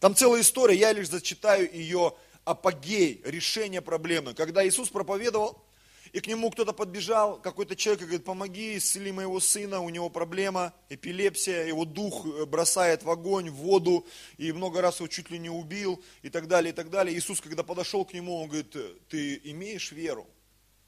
Там 0.00 0.14
целая 0.14 0.40
история, 0.40 0.76
я 0.76 0.92
лишь 0.92 1.10
зачитаю 1.10 1.70
ее 1.72 2.14
апогей 2.44 3.20
решения 3.24 3.82
проблемы. 3.82 4.32
Когда 4.32 4.66
Иисус 4.66 4.88
проповедовал, 4.88 5.62
и 6.12 6.20
к 6.20 6.26
нему 6.26 6.50
кто-то 6.50 6.72
подбежал, 6.72 7.40
какой-то 7.40 7.76
человек, 7.76 8.02
и 8.02 8.04
говорит, 8.04 8.24
помоги, 8.24 8.76
исцели 8.76 9.12
моего 9.12 9.40
сына, 9.40 9.80
у 9.80 9.88
него 9.88 10.08
проблема, 10.10 10.72
эпилепсия, 10.88 11.64
его 11.64 11.84
дух 11.84 12.26
э, 12.26 12.46
бросает 12.46 13.02
в 13.02 13.10
огонь, 13.10 13.50
в 13.50 13.54
воду, 13.54 14.06
и 14.36 14.52
много 14.52 14.80
раз 14.80 15.00
его 15.00 15.08
чуть 15.08 15.30
ли 15.30 15.38
не 15.38 15.50
убил, 15.50 16.02
и 16.22 16.30
так 16.30 16.48
далее, 16.48 16.72
и 16.72 16.74
так 16.74 16.90
далее. 16.90 17.16
Иисус, 17.16 17.40
когда 17.40 17.62
подошел 17.62 18.04
к 18.04 18.12
нему, 18.12 18.42
он 18.42 18.48
говорит, 18.48 18.74
ты 19.08 19.40
имеешь 19.44 19.92
веру? 19.92 20.26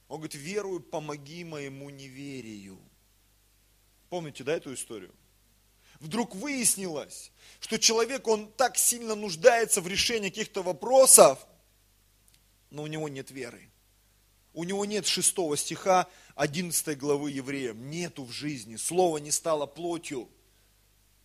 Он 0.09 0.19
говорит, 0.19 0.35
верую, 0.35 0.81
помоги 0.81 1.45
моему 1.45 1.91
неверию. 1.91 2.79
Помните, 4.09 4.43
да, 4.43 4.57
эту 4.57 4.75
историю? 4.75 5.15
Вдруг 6.01 6.35
выяснилось, 6.35 7.31
что 7.61 7.79
человек, 7.79 8.27
он 8.27 8.51
так 8.53 8.79
сильно 8.79 9.15
нуждается 9.15 9.83
в 9.83 9.87
решении 9.87 10.31
каких-то 10.31 10.63
вопросов, 10.63 11.47
но 12.71 12.83
у 12.83 12.87
него 12.87 13.09
нет 13.09 13.31
веры. 13.31 13.71
У 14.53 14.65
него 14.65 14.85
нет 14.85 15.07
шестого 15.07 15.57
стиха 15.57 16.07
11 16.35 16.99
главы 16.99 17.31
евреям. 17.31 17.91
Нету 17.91 18.25
в 18.25 18.33
жизни. 18.33 18.77
Слово 18.77 19.19
не 19.19 19.31
стало 19.31 19.67
плотью. 19.67 20.29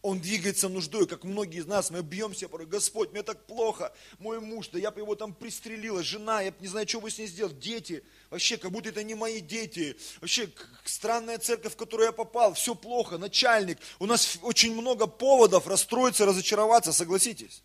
Он 0.06 0.20
двигается 0.20 0.70
нуждой, 0.70 1.08
как 1.08 1.24
многие 1.24 1.62
из 1.62 1.66
нас, 1.66 1.90
мы 1.90 2.04
бьемся 2.04 2.48
порой, 2.48 2.68
Господь, 2.68 3.12
мне 3.12 3.24
так 3.24 3.48
плохо, 3.48 3.92
мой 4.20 4.40
муж, 4.40 4.68
да 4.68 4.78
я 4.78 4.92
бы 4.92 5.00
его 5.00 5.16
там 5.16 5.34
пристрелила, 5.34 6.04
жена, 6.04 6.42
я 6.42 6.54
не 6.60 6.68
знаю, 6.68 6.88
что 6.88 7.02
бы 7.02 7.10
с 7.10 7.18
ней 7.18 7.26
сделать, 7.26 7.58
дети, 7.58 8.04
вообще, 8.30 8.58
как 8.58 8.70
будто 8.70 8.90
это 8.90 9.02
не 9.02 9.16
мои 9.16 9.40
дети, 9.40 9.98
вообще, 10.22 10.48
странная 10.84 11.40
церковь, 11.40 11.74
в 11.74 11.76
которую 11.76 12.06
я 12.06 12.12
попал, 12.12 12.54
все 12.54 12.76
плохо, 12.76 13.18
начальник, 13.18 13.80
у 13.98 14.06
нас 14.06 14.38
очень 14.44 14.80
много 14.80 15.08
поводов 15.08 15.66
расстроиться, 15.66 16.28
разочароваться, 16.28 16.94
согласитесь. 16.94 17.64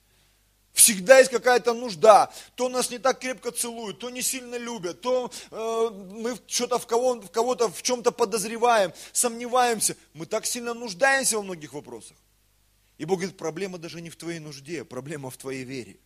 Всегда 0.73 1.19
есть 1.19 1.31
какая-то 1.31 1.75
нужда. 1.75 2.33
То 2.55 2.69
нас 2.69 2.91
не 2.91 2.99
так 2.99 3.19
крепко 3.19 3.51
целуют, 3.51 3.99
то 3.99 4.11
не 4.11 4.23
сильно 4.23 4.57
любят, 4.57 5.01
то 5.01 5.31
э, 5.51 5.91
мы 5.91 6.39
что-то 6.47 6.79
в, 6.79 6.87
кого, 6.87 7.21
в 7.21 7.31
кого-то 7.31 7.69
в 7.69 7.83
чем-то 7.83 8.13
подозреваем, 8.13 8.93
сомневаемся. 9.13 9.97
Мы 10.15 10.27
так 10.27 10.47
сильно 10.47 10.75
нуждаемся 10.75 11.37
во 11.37 11.43
многих 11.43 11.73
вопросах. 11.73 12.17
И 12.99 13.05
Бог 13.05 13.19
говорит, 13.19 13.37
проблема 13.37 13.79
даже 13.79 14.01
не 14.01 14.11
в 14.11 14.17
твоей 14.17 14.39
нужде, 14.39 14.85
проблема 14.85 15.31
в 15.31 15.37
твоей 15.37 15.65
вере. 15.65 15.99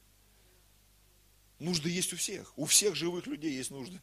Нужды 1.59 1.90
есть 1.90 2.12
у 2.12 2.16
всех. 2.16 2.52
У 2.56 2.66
всех 2.66 2.94
живых 2.94 3.26
людей 3.26 3.52
есть 3.52 3.71
нужды. 3.71 4.00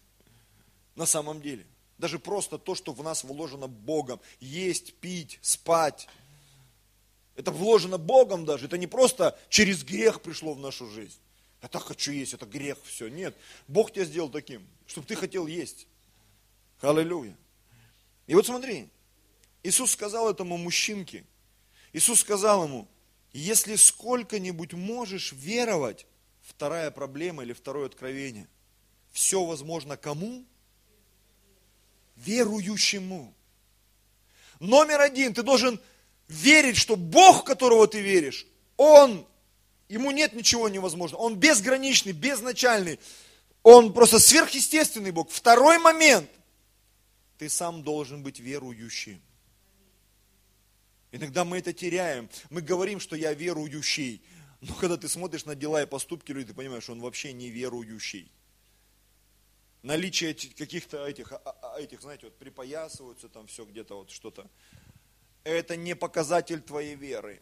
На 0.96 1.06
самом 1.06 1.42
деле. 1.42 1.66
Даже 1.98 2.18
просто 2.18 2.58
то, 2.58 2.76
что 2.76 2.94
в 2.94 3.04
нас 3.04 3.24
вложено 3.24 3.68
Богом. 3.68 4.20
Есть, 4.40 4.96
пить, 4.96 5.40
спать, 5.42 6.08
это 7.36 7.52
вложено 7.52 7.98
Богом 7.98 8.46
даже. 8.46 8.66
Это 8.66 8.78
не 8.78 8.88
просто 8.88 9.38
через 9.50 9.84
грех 9.84 10.22
пришло 10.22 10.54
в 10.54 10.60
нашу 10.60 10.90
жизнь. 10.90 11.20
Я 11.62 11.68
так 11.68 11.84
хочу 11.84 12.12
есть, 12.12 12.34
это 12.34 12.46
грех, 12.46 12.78
все. 12.84 13.08
Нет. 13.08 13.36
Бог 13.68 13.92
тебя 13.92 14.06
сделал 14.06 14.30
таким, 14.30 14.68
чтобы 14.88 15.08
ты 15.08 15.16
хотел 15.16 15.48
есть. 15.48 15.88
Аллилуйя. 16.82 17.38
И 18.28 18.34
вот 18.34 18.46
смотри, 18.46 18.90
Иисус 19.64 19.92
сказал 19.92 20.30
этому 20.30 20.58
мужчинке, 20.58 21.24
Иисус 21.94 22.22
сказал 22.22 22.64
ему, 22.64 22.88
если 23.34 23.76
сколько-нибудь 23.76 24.74
можешь 24.74 25.34
веровать, 25.34 26.08
вторая 26.42 26.92
проблема 26.92 27.44
или 27.44 27.54
второе 27.54 27.86
откровение, 27.86 28.48
все 29.12 29.44
возможно 29.44 29.98
кому? 29.98 30.44
Верующему. 32.16 33.34
Номер 34.60 35.02
один, 35.02 35.34
ты 35.34 35.44
должен 35.44 35.80
верить, 36.32 36.78
что 36.78 36.96
Бог, 36.96 37.44
которого 37.46 37.88
ты 37.88 38.02
веришь, 38.02 38.48
Он, 38.78 39.26
ему 39.90 40.12
нет 40.12 40.34
ничего 40.34 40.70
невозможного. 40.70 41.22
Он 41.22 41.36
безграничный, 41.36 42.14
безначальный. 42.14 43.00
Он 43.64 43.94
просто 43.94 44.20
сверхъестественный 44.20 45.12
Бог. 45.12 45.30
Второй 45.30 45.78
момент. 45.78 46.30
Ты 47.38 47.50
сам 47.50 47.84
должен 47.84 48.24
быть 48.24 48.40
верующим. 48.40 49.22
Иногда 51.12 51.44
мы 51.44 51.58
это 51.58 51.74
теряем. 51.74 52.30
Мы 52.50 52.62
говорим, 52.62 53.00
что 53.00 53.16
я 53.16 53.34
верующий. 53.34 54.22
Но 54.62 54.74
когда 54.76 54.96
ты 54.96 55.10
смотришь 55.10 55.46
на 55.46 55.56
дела 55.56 55.82
и 55.82 55.86
поступки 55.86 56.32
людей, 56.32 56.50
ты 56.50 56.54
понимаешь, 56.54 56.84
что 56.84 56.94
он 56.94 57.02
вообще 57.02 57.34
не 57.34 57.50
верующий. 57.50 58.32
Наличие 59.82 60.36
каких-то 60.36 61.08
этих, 61.08 61.32
а, 61.32 61.42
а, 61.64 61.80
этих, 61.80 62.02
знаете, 62.02 62.28
вот 62.28 62.38
припоясываются 62.38 63.28
там 63.28 63.48
все 63.48 63.66
где-то 63.66 63.96
вот 63.96 64.12
что-то 64.12 64.48
это 65.44 65.76
не 65.76 65.96
показатель 65.96 66.62
твоей 66.62 66.96
веры. 66.96 67.40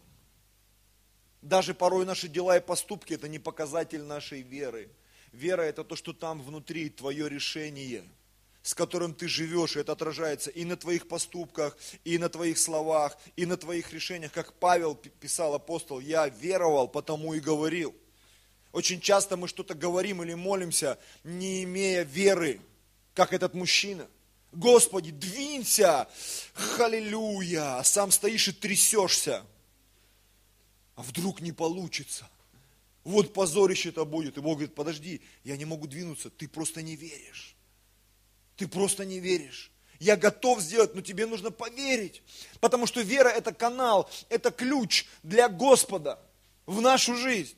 Даже 1.42 1.74
порой 1.74 2.06
наши 2.06 2.28
дела 2.28 2.58
и 2.58 2.62
поступки 2.62 3.14
это 3.14 3.28
не 3.28 3.40
показатель 3.40 4.04
нашей 4.04 4.42
веры. 4.42 4.90
Вера 5.32 5.62
это 5.62 5.84
то, 5.84 5.96
что 5.96 6.12
там 6.12 6.42
внутри, 6.42 6.90
твое 6.90 7.30
решение, 7.30 8.04
с 8.62 8.74
которым 8.74 9.14
ты 9.14 9.28
живешь, 9.28 9.76
и 9.76 9.80
это 9.80 9.92
отражается 9.92 10.50
и 10.50 10.66
на 10.66 10.76
твоих 10.76 11.08
поступках, 11.08 11.78
и 12.04 12.18
на 12.18 12.30
твоих 12.30 12.58
словах, 12.58 13.18
и 13.36 13.46
на 13.46 13.56
твоих 13.56 13.94
решениях. 13.94 14.32
Как 14.32 14.54
Павел 14.54 14.96
писал 14.96 15.54
апостол, 15.54 16.00
я 16.00 16.28
веровал, 16.28 16.88
потому 16.88 17.34
и 17.34 17.40
говорил. 17.40 17.96
Очень 18.72 19.02
часто 19.02 19.38
мы 19.38 19.48
что-то 19.48 19.76
говорим 19.76 20.24
или 20.24 20.34
молимся, 20.34 21.00
не 21.24 21.64
имея 21.64 22.04
веры, 22.04 22.60
как 23.14 23.34
этот 23.34 23.54
мужчина– 23.54 24.08
Господи, 24.52 25.12
двинься, 25.12 26.08
халилюя, 26.54 27.78
а 27.78 27.84
сам 27.84 28.12
стоишь 28.12 28.48
и 28.48 28.52
трясешься. 28.52 29.46
А 30.96 31.04
вдруг 31.04 31.42
не 31.42 31.52
получится? 31.52 32.28
Вот 33.04 33.34
позорище-то 33.34 34.06
будет. 34.06 34.38
И 34.38 34.42
Бог 34.42 34.56
говорит, 34.56 34.76
подожди, 34.76 35.22
я 35.44 35.56
не 35.56 35.66
могу 35.66 35.88
двинуться, 35.88 36.30
ты 36.30 36.48
просто 36.48 36.82
не 36.82 36.96
веришь. 36.96 37.56
Ты 38.58 38.68
просто 38.68 39.06
не 39.06 39.20
веришь. 39.20 39.72
Я 40.00 40.16
готов 40.16 40.62
сделать, 40.62 40.96
но 40.96 41.02
тебе 41.02 41.26
нужно 41.26 41.52
поверить. 41.52 42.24
Потому 42.60 42.88
что 42.88 43.02
вера 43.02 43.30
это 43.30 43.54
канал, 43.54 44.10
это 44.30 44.50
ключ 44.52 45.06
для 45.24 45.48
Господа 45.48 46.20
в 46.66 46.82
нашу 46.82 47.16
жизнь. 47.16 47.56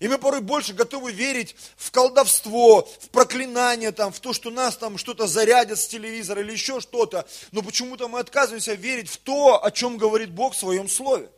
И 0.00 0.08
мы 0.08 0.18
порой 0.18 0.40
больше 0.40 0.72
готовы 0.72 1.12
верить 1.12 1.54
в 1.76 1.90
колдовство, 1.90 2.88
в 3.00 3.08
проклинание, 3.10 3.92
там, 3.92 4.12
в 4.12 4.20
то, 4.20 4.32
что 4.32 4.50
нас 4.50 4.76
там 4.76 4.98
что-то 4.98 5.26
зарядят 5.26 5.78
с 5.78 5.86
телевизора 5.86 6.42
или 6.42 6.52
еще 6.52 6.80
что-то. 6.80 7.26
Но 7.52 7.62
почему-то 7.62 8.08
мы 8.08 8.18
отказываемся 8.18 8.74
верить 8.74 9.08
в 9.08 9.18
то, 9.18 9.64
о 9.64 9.70
чем 9.70 9.96
говорит 9.96 10.30
Бог 10.30 10.54
в 10.54 10.58
своем 10.58 10.88
слове. 10.88 11.30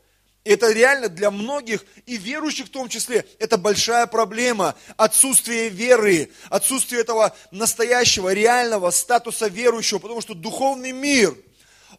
И 0.44 0.50
это 0.50 0.70
реально 0.72 1.08
для 1.08 1.30
многих, 1.30 1.84
и 2.04 2.18
верующих 2.18 2.66
в 2.66 2.70
том 2.70 2.88
числе, 2.88 3.26
это 3.38 3.56
большая 3.56 4.06
проблема. 4.06 4.74
Отсутствие 4.96 5.70
веры, 5.70 6.30
отсутствие 6.50 7.00
этого 7.00 7.34
настоящего, 7.50 8.32
реального 8.32 8.90
статуса 8.90 9.48
верующего, 9.48 9.98
потому 9.98 10.20
что 10.20 10.34
духовный 10.34 10.92
мир– 10.92 11.34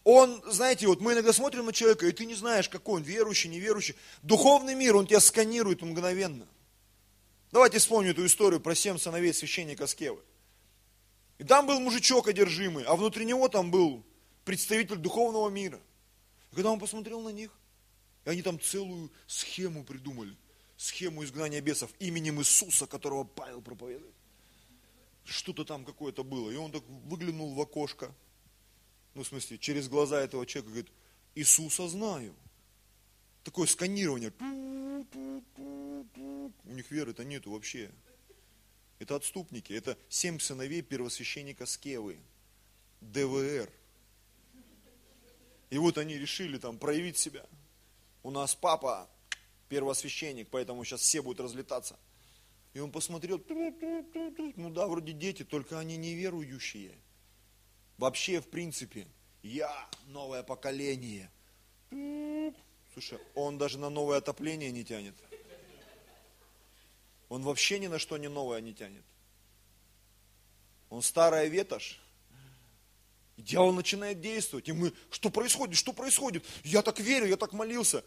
он, 0.05 0.39
знаете, 0.45 0.85
вот 0.85 1.01
мы 1.01 1.13
иногда 1.13 1.33
смотрим 1.33 1.65
на 1.65 1.73
человека, 1.73 2.05
и 2.05 2.11
ты 2.11 2.27
не 2.27 2.35
знаешь, 2.35 2.69
какой 2.69 2.97
он, 2.97 3.01
верующий, 3.01 3.49
неверующий. 3.49 3.95
Духовный 4.21 4.75
мир, 4.75 4.95
он 4.95 5.07
тебя 5.07 5.19
сканирует 5.19 5.81
мгновенно. 5.81 6.47
Давайте 7.51 7.79
вспомним 7.79 8.11
эту 8.11 8.23
историю 8.23 8.61
про 8.61 8.75
семь 8.75 8.99
сыновей 8.99 9.33
священника 9.33 9.87
Скевы. 9.87 10.21
И 11.39 11.43
там 11.43 11.65
был 11.65 11.79
мужичок 11.79 12.27
одержимый, 12.27 12.83
а 12.83 12.95
внутри 12.95 13.25
него 13.25 13.49
там 13.49 13.71
был 13.71 14.05
представитель 14.45 14.97
духовного 14.97 15.49
мира. 15.49 15.81
И 16.51 16.55
когда 16.55 16.69
он 16.69 16.79
посмотрел 16.79 17.21
на 17.21 17.29
них, 17.29 17.49
и 18.25 18.29
они 18.29 18.43
там 18.43 18.59
целую 18.59 19.11
схему 19.25 19.83
придумали, 19.83 20.37
схему 20.77 21.23
изгнания 21.23 21.61
бесов 21.61 21.89
именем 21.97 22.39
Иисуса, 22.39 22.85
которого 22.85 23.23
Павел 23.23 23.59
проповедует. 23.59 24.13
Что-то 25.23 25.65
там 25.65 25.83
какое-то 25.83 26.23
было. 26.23 26.51
И 26.51 26.55
он 26.57 26.71
так 26.71 26.83
выглянул 27.05 27.55
в 27.55 27.59
окошко, 27.59 28.13
ну, 29.15 29.23
в 29.23 29.27
смысле, 29.27 29.57
через 29.57 29.87
глаза 29.87 30.21
этого 30.21 30.45
человека, 30.45 30.71
говорит, 30.71 30.91
Иисуса 31.35 31.87
знаю. 31.87 32.35
Такое 33.43 33.65
сканирование. 33.65 34.33
У 36.63 36.73
них 36.73 36.91
веры-то 36.91 37.23
нету 37.23 37.51
вообще. 37.51 37.89
Это 38.99 39.15
отступники, 39.15 39.73
это 39.73 39.97
семь 40.09 40.39
сыновей 40.39 40.81
первосвященника 40.81 41.65
Скевы, 41.65 42.17
ДВР. 43.01 43.69
И 45.69 45.77
вот 45.77 45.97
они 45.97 46.17
решили 46.17 46.57
там 46.57 46.77
проявить 46.77 47.17
себя. 47.17 47.45
У 48.23 48.31
нас 48.31 48.55
папа 48.55 49.09
первосвященник, 49.69 50.49
поэтому 50.49 50.83
сейчас 50.83 51.01
все 51.01 51.21
будут 51.21 51.39
разлетаться. 51.41 51.97
И 52.73 52.79
он 52.79 52.91
посмотрел, 52.91 53.41
ну 54.55 54.69
да, 54.69 54.87
вроде 54.87 55.13
дети, 55.13 55.43
только 55.43 55.79
они 55.79 55.97
неверующие. 55.97 56.97
Вообще, 57.97 58.41
в 58.41 58.47
принципе, 58.47 59.07
я 59.41 59.89
новое 60.07 60.43
поколение. 60.43 61.31
Слушай, 62.93 63.19
он 63.35 63.57
даже 63.57 63.77
на 63.77 63.89
новое 63.89 64.17
отопление 64.17 64.71
не 64.71 64.83
тянет. 64.83 65.15
Он 67.29 67.43
вообще 67.43 67.79
ни 67.79 67.87
на 67.87 67.99
что 67.99 68.17
не 68.17 68.29
новое 68.29 68.61
не 68.61 68.73
тянет. 68.73 69.03
Он 70.89 71.01
старая 71.01 71.47
ветошь. 71.47 71.99
И 73.37 73.41
дьявол 73.41 73.73
начинает 73.73 74.21
действовать. 74.21 74.69
И 74.69 74.71
мы, 74.71 74.93
что 75.09 75.29
происходит, 75.29 75.75
что 75.77 75.91
происходит? 75.91 76.45
Я 76.63 76.81
так 76.81 76.99
верю, 76.99 77.27
я 77.27 77.35
так 77.35 77.53
молился. 77.53 78.03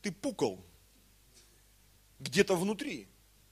Ты 0.00 0.12
пукал 0.12 0.64
где-то 2.18 2.56
внутри. 2.56 3.08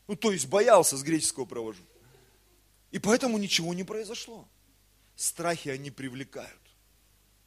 Ну, 0.06 0.16
то 0.16 0.32
есть 0.32 0.46
боялся, 0.46 0.96
с 0.96 1.02
греческого 1.02 1.44
провожу. 1.44 1.82
И 2.92 2.98
поэтому 2.98 3.38
ничего 3.38 3.74
не 3.74 3.84
произошло. 3.84 4.48
Страхи 5.16 5.70
они 5.70 5.90
привлекают. 5.90 6.60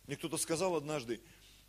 Мне 0.07 0.17
кто-то 0.17 0.37
сказал 0.37 0.75
однажды, 0.75 1.21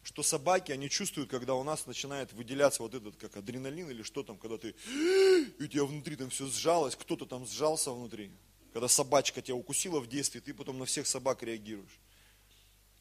что 0.03 0.23
собаки, 0.23 0.73
они 0.73 0.89
чувствуют, 0.89 1.31
когда 1.31 1.55
у 1.55 1.63
нас 1.63 1.87
начинает 1.87 2.33
выделяться 2.33 2.83
вот 2.83 2.95
этот, 2.95 3.17
как 3.17 3.37
адреналин 3.37 3.91
или 3.91 4.03
что 4.03 4.23
там, 4.23 4.39
когда 4.39 4.57
ты, 4.57 4.75
и 4.89 5.63
у 5.63 5.67
тебя 5.67 5.85
внутри 5.85 6.17
там 6.17 6.31
все 6.31 6.47
сжалось, 6.47 6.97
кто-то 6.97 7.27
там 7.27 7.47
сжался 7.47 7.93
внутри. 7.93 8.31
Когда 8.73 8.89
собачка 8.89 9.43
тебя 9.43 9.57
укусила 9.57 10.01
в 10.01 10.07
детстве, 10.07 10.41
ты 10.41 10.55
потом 10.55 10.79
на 10.79 10.87
всех 10.87 11.07
собак 11.07 11.43
реагируешь. 11.43 12.01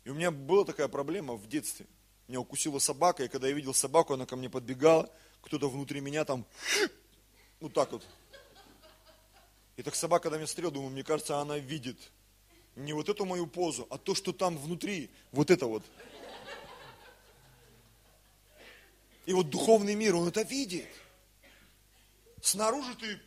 И 0.03 0.09
у 0.09 0.13
меня 0.13 0.29
была 0.29 0.65
такая 0.65 0.89
проблема 0.89 1.35
в 1.35 1.47
детстве. 1.47 1.85
Меня 2.27 2.41
укусила 2.41 2.79
собака, 2.79 3.23
и 3.23 3.27
когда 3.29 3.47
я 3.47 3.53
видел 3.53 3.73
собаку, 3.73 4.13
она 4.13 4.25
ко 4.25 4.35
мне 4.35 4.49
подбегала, 4.49 5.09
кто-то 5.41 5.69
внутри 5.69 6.01
меня 6.01 6.25
там, 6.25 6.45
вот 7.61 7.73
так 7.73 7.93
вот. 7.93 8.05
И 9.77 9.83
так 9.83 9.95
собака, 9.95 10.23
когда 10.23 10.37
меня 10.37 10.47
смотрела, 10.47 10.73
думаю, 10.73 10.91
мне 10.91 11.03
кажется, 11.03 11.37
она 11.37 11.57
видит 11.57 11.97
не 12.75 12.93
вот 12.93 13.09
эту 13.09 13.25
мою 13.25 13.47
позу, 13.47 13.87
а 13.89 13.97
то, 13.97 14.15
что 14.15 14.33
там 14.33 14.57
внутри, 14.57 15.09
вот 15.31 15.51
это 15.51 15.65
вот. 15.65 15.83
И 19.25 19.33
вот 19.33 19.49
духовный 19.49 19.95
мир, 19.95 20.15
он 20.15 20.27
это 20.27 20.41
видит. 20.41 20.87
Снаружи 22.41 22.95
ты 22.95 23.19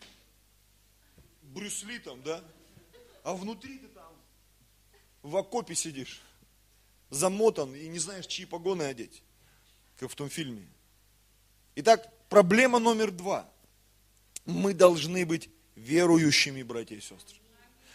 Брюсли 1.42 1.98
там, 1.98 2.22
да? 2.22 2.42
А 3.24 3.34
внутри 3.34 3.78
ты 3.78 3.88
там 3.88 4.12
в 5.22 5.36
окопе 5.36 5.74
сидишь, 5.74 6.22
замотан 7.10 7.74
и 7.74 7.88
не 7.88 7.98
знаешь, 7.98 8.26
чьи 8.26 8.46
погоны 8.46 8.82
одеть, 8.82 9.22
как 9.96 10.10
в 10.10 10.14
том 10.14 10.28
фильме. 10.28 10.66
Итак, 11.76 12.10
проблема 12.28 12.78
номер 12.78 13.10
два. 13.10 13.48
Мы 14.44 14.74
должны 14.74 15.24
быть 15.24 15.48
верующими, 15.76 16.62
братья 16.62 16.96
и 16.96 17.00
сестры. 17.00 17.41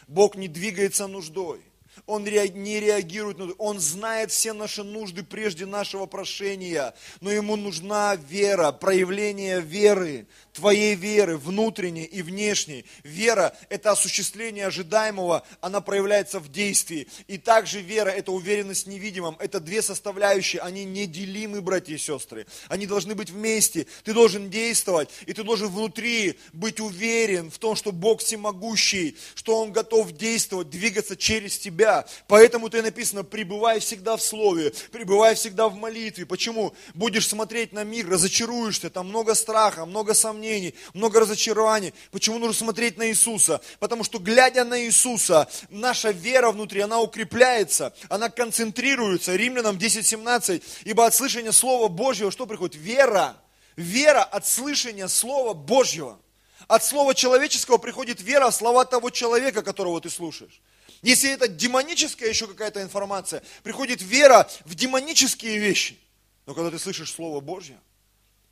Бог 0.07 0.35
не 0.35 0.47
двигается 0.47 1.07
нуждой. 1.07 1.61
Он 2.05 2.23
не 2.23 2.79
реагирует, 2.79 3.37
Он 3.57 3.79
знает 3.79 4.31
все 4.31 4.53
наши 4.53 4.83
нужды 4.83 5.23
прежде 5.23 5.65
нашего 5.65 6.05
прошения, 6.05 6.93
но 7.21 7.31
Ему 7.31 7.55
нужна 7.55 8.15
вера, 8.15 8.71
проявление 8.71 9.61
веры, 9.61 10.27
твоей 10.53 10.95
веры, 10.95 11.37
внутренней 11.37 12.05
и 12.05 12.21
внешней. 12.21 12.85
Вера– 13.03 13.55
это 13.69 13.91
осуществление 13.91 14.67
ожидаемого, 14.67 15.45
она 15.61 15.81
проявляется 15.81 16.39
в 16.39 16.51
действии. 16.51 17.07
И 17.27 17.37
также 17.37 17.81
вера– 17.81 18.09
это 18.11 18.31
уверенность 18.31 18.85
в 18.85 18.89
невидимом. 18.89 19.35
Это 19.39 19.59
две 19.59 19.81
составляющие, 19.81 20.61
они 20.61 20.83
неделимы, 20.83 21.61
братья 21.61 21.93
и 21.93 21.97
сестры. 21.97 22.47
Они 22.69 22.87
должны 22.87 23.15
быть 23.15 23.29
вместе. 23.29 23.85
Ты 24.03 24.13
должен 24.13 24.49
действовать, 24.49 25.09
и 25.25 25.33
ты 25.33 25.43
должен 25.43 25.67
внутри 25.69 26.39
быть 26.53 26.79
уверен 26.79 27.51
в 27.51 27.57
том, 27.59 27.75
что 27.75 27.91
Бог 27.91 28.21
всемогущий, 28.21 29.15
что 29.35 29.61
Он 29.61 29.71
готов 29.71 30.11
действовать, 30.13 30.69
двигаться 30.69 31.15
через 31.15 31.57
тебя. 31.57 31.86
Поэтому 32.27 32.69
ты 32.69 32.81
написано, 32.81 33.23
пребывай 33.23 33.79
всегда 33.79 34.17
в 34.17 34.21
Слове, 34.21 34.73
пребывай 34.91 35.35
всегда 35.35 35.67
в 35.69 35.75
молитве. 35.75 36.25
Почему? 36.25 36.73
Будешь 36.93 37.27
смотреть 37.27 37.73
на 37.73 37.83
мир, 37.83 38.09
разочаруешься, 38.09 38.89
там 38.89 39.07
много 39.09 39.35
страха, 39.35 39.85
много 39.85 40.13
сомнений, 40.13 40.73
много 40.93 41.19
разочарований. 41.19 41.93
Почему 42.11 42.39
нужно 42.39 42.53
смотреть 42.53 42.97
на 42.97 43.09
Иисуса? 43.09 43.61
Потому 43.79 44.03
что 44.03 44.19
глядя 44.19 44.63
на 44.63 44.81
Иисуса, 44.81 45.47
наша 45.69 46.11
вера 46.11 46.51
внутри, 46.51 46.81
она 46.81 46.99
укрепляется, 46.99 47.93
она 48.09 48.29
концентрируется. 48.29 49.35
Римлянам 49.35 49.77
10.17, 49.77 50.63
ибо 50.85 51.05
от 51.05 51.13
слышания 51.13 51.51
Слова 51.51 51.87
Божьего 51.87 52.31
что 52.31 52.45
приходит? 52.45 52.75
Вера. 52.75 53.35
Вера 53.75 54.23
от 54.23 54.47
слышания 54.47 55.07
Слова 55.07 55.53
Божьего. 55.53 56.19
От 56.67 56.83
слова 56.83 57.13
человеческого 57.13 57.77
приходит 57.77 58.21
вера 58.21 58.49
в 58.49 58.55
слова 58.55 58.85
того 58.85 59.09
человека, 59.09 59.61
которого 59.61 60.01
ты 60.01 60.09
слушаешь. 60.09 60.61
Если 61.01 61.29
это 61.31 61.47
демоническая 61.47 62.29
еще 62.29 62.47
какая-то 62.47 62.81
информация, 62.81 63.43
приходит 63.63 64.01
вера 64.01 64.49
в 64.65 64.75
демонические 64.75 65.59
вещи. 65.59 65.97
Но 66.45 66.53
когда 66.53 66.71
ты 66.71 66.79
слышишь 66.79 67.11
Слово 67.11 67.39
Божье, 67.39 67.79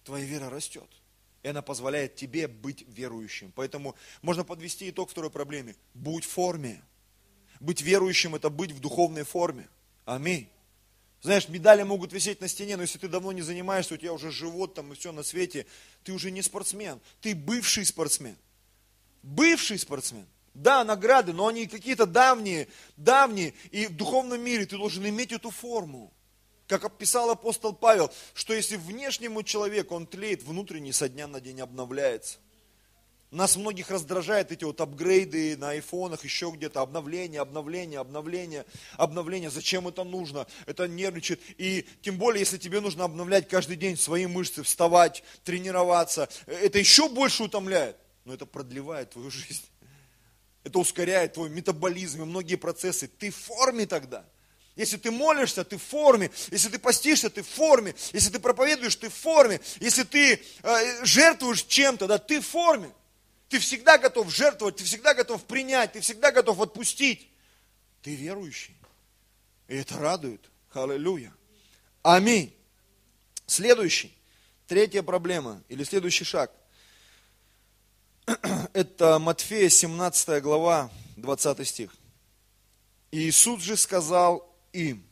твоя 0.03 0.25
вера 0.25 0.49
растет. 0.49 0.89
И 1.43 1.47
она 1.47 1.61
позволяет 1.61 2.15
тебе 2.15 2.47
быть 2.47 2.85
верующим. 2.87 3.51
Поэтому 3.55 3.95
можно 4.21 4.43
подвести 4.43 4.89
итог 4.89 5.09
второй 5.09 5.31
проблеме. 5.31 5.75
Будь 5.93 6.25
в 6.25 6.29
форме. 6.29 6.81
Быть 7.59 7.81
верующим– 7.81 8.35
это 8.35 8.49
быть 8.49 8.71
в 8.71 8.79
духовной 8.79 9.23
форме. 9.23 9.67
Аминь. 10.05 10.49
Знаешь, 11.25 11.49
медали 11.49 11.81
могут 11.81 12.13
висеть 12.13 12.39
на 12.39 12.47
стене, 12.47 12.75
но 12.75 12.83
если 12.83 12.99
ты 12.99 13.07
давно 13.07 13.31
не 13.31 13.41
занимаешься, 13.41 13.95
у 13.95 13.97
тебя 13.97 14.13
уже 14.13 14.29
живот 14.29 14.75
там 14.75 14.93
и 14.93 14.95
все 14.95 15.11
на 15.11 15.23
свете, 15.23 15.65
ты 16.03 16.11
уже 16.11 16.29
не 16.29 16.43
спортсмен, 16.43 17.01
ты 17.19 17.33
бывший 17.33 17.83
спортсмен. 17.83 18.37
Бывший 19.23 19.79
спортсмен. 19.79 20.27
Да, 20.53 20.83
награды, 20.83 21.33
но 21.33 21.47
они 21.47 21.65
какие-то 21.65 22.05
давние, 22.05 22.67
давние. 22.95 23.55
И 23.71 23.87
в 23.87 23.95
духовном 23.95 24.39
мире 24.39 24.67
ты 24.67 24.77
должен 24.77 25.03
иметь 25.09 25.31
эту 25.31 25.49
форму. 25.49 26.13
Как 26.67 26.83
описал 26.85 27.31
апостол 27.31 27.73
Павел, 27.73 28.11
что 28.35 28.53
если 28.53 28.75
внешнему 28.75 29.41
человеку 29.41 29.95
он 29.95 30.05
тлеет, 30.05 30.43
внутренний 30.43 30.93
со 30.93 31.09
дня 31.09 31.25
на 31.25 31.41
день 31.41 31.59
обновляется. 31.59 32.37
Нас 33.35 33.57
многих 33.57 33.91
раздражает 33.91 34.53
эти 34.53 34.63
вот 34.63 34.79
апгрейды 34.79 35.57
на 35.57 35.71
айфонах, 35.71 36.23
еще 36.23 36.53
где-то, 36.55 36.79
обновление, 36.79 37.41
обновление, 37.41 37.99
обновление, 37.99 38.65
обновление. 38.93 39.49
Зачем 39.49 39.89
это 39.89 40.05
нужно? 40.05 40.47
Это 40.65 40.87
нервничает. 40.87 41.41
И 41.57 41.85
тем 42.01 42.17
более, 42.17 42.39
если 42.39 42.57
тебе 42.57 42.79
нужно 42.79 43.03
обновлять 43.03 43.49
каждый 43.49 43.75
день 43.75 43.97
свои 43.97 44.25
мышцы, 44.25 44.63
вставать, 44.63 45.21
тренироваться, 45.43 46.29
это 46.45 46.79
еще 46.79 47.09
больше 47.09 47.43
утомляет. 47.43 47.97
Но 48.23 48.33
это 48.33 48.45
продлевает 48.45 49.09
твою 49.09 49.29
жизнь. 49.29 49.65
Это 50.63 50.79
ускоряет 50.79 51.33
твой 51.33 51.49
метаболизм 51.49 52.21
и 52.21 52.25
многие 52.25 52.55
процессы. 52.55 53.09
Ты 53.09 53.31
в 53.31 53.35
форме 53.35 53.85
тогда. 53.85 54.25
Если 54.77 54.95
ты 54.95 55.11
молишься, 55.11 55.65
ты 55.65 55.77
в 55.77 55.83
форме. 55.83 56.31
Если 56.51 56.69
ты 56.69 56.79
постишься, 56.79 57.29
ты 57.29 57.43
в 57.43 57.49
форме. 57.49 57.95
Если 58.13 58.29
ты 58.29 58.39
проповедуешь, 58.39 58.95
ты 58.95 59.09
в 59.09 59.13
форме. 59.13 59.59
Если 59.81 60.03
ты 60.03 60.41
э, 60.63 61.05
жертвуешь 61.05 61.63
чем-то, 61.63 62.07
да, 62.07 62.17
ты 62.17 62.39
в 62.39 62.47
форме. 62.47 62.89
Ты 63.49 63.59
всегда 63.59 63.97
готов 63.97 64.33
жертвовать, 64.33 64.77
ты 64.77 64.83
всегда 64.83 65.13
готов 65.13 65.43
принять, 65.45 65.93
ты 65.93 66.01
всегда 66.01 66.31
готов 66.31 66.59
отпустить. 66.61 67.29
Ты 68.01 68.15
верующий. 68.15 68.75
И 69.67 69.75
это 69.75 69.97
радует. 69.97 70.41
Аллилуйя. 70.73 71.33
Аминь. 72.03 72.53
Следующий. 73.47 74.15
Третья 74.67 75.03
проблема 75.03 75.63
или 75.69 75.83
следующий 75.83 76.23
шаг. 76.23 76.51
Это 78.73 79.19
Матфея 79.19 79.69
17 79.69 80.41
глава, 80.41 80.89
20 81.17 81.67
стих. 81.67 81.95
Иисус 83.11 83.61
же 83.61 83.77
сказал 83.77 84.51
им. 84.73 85.05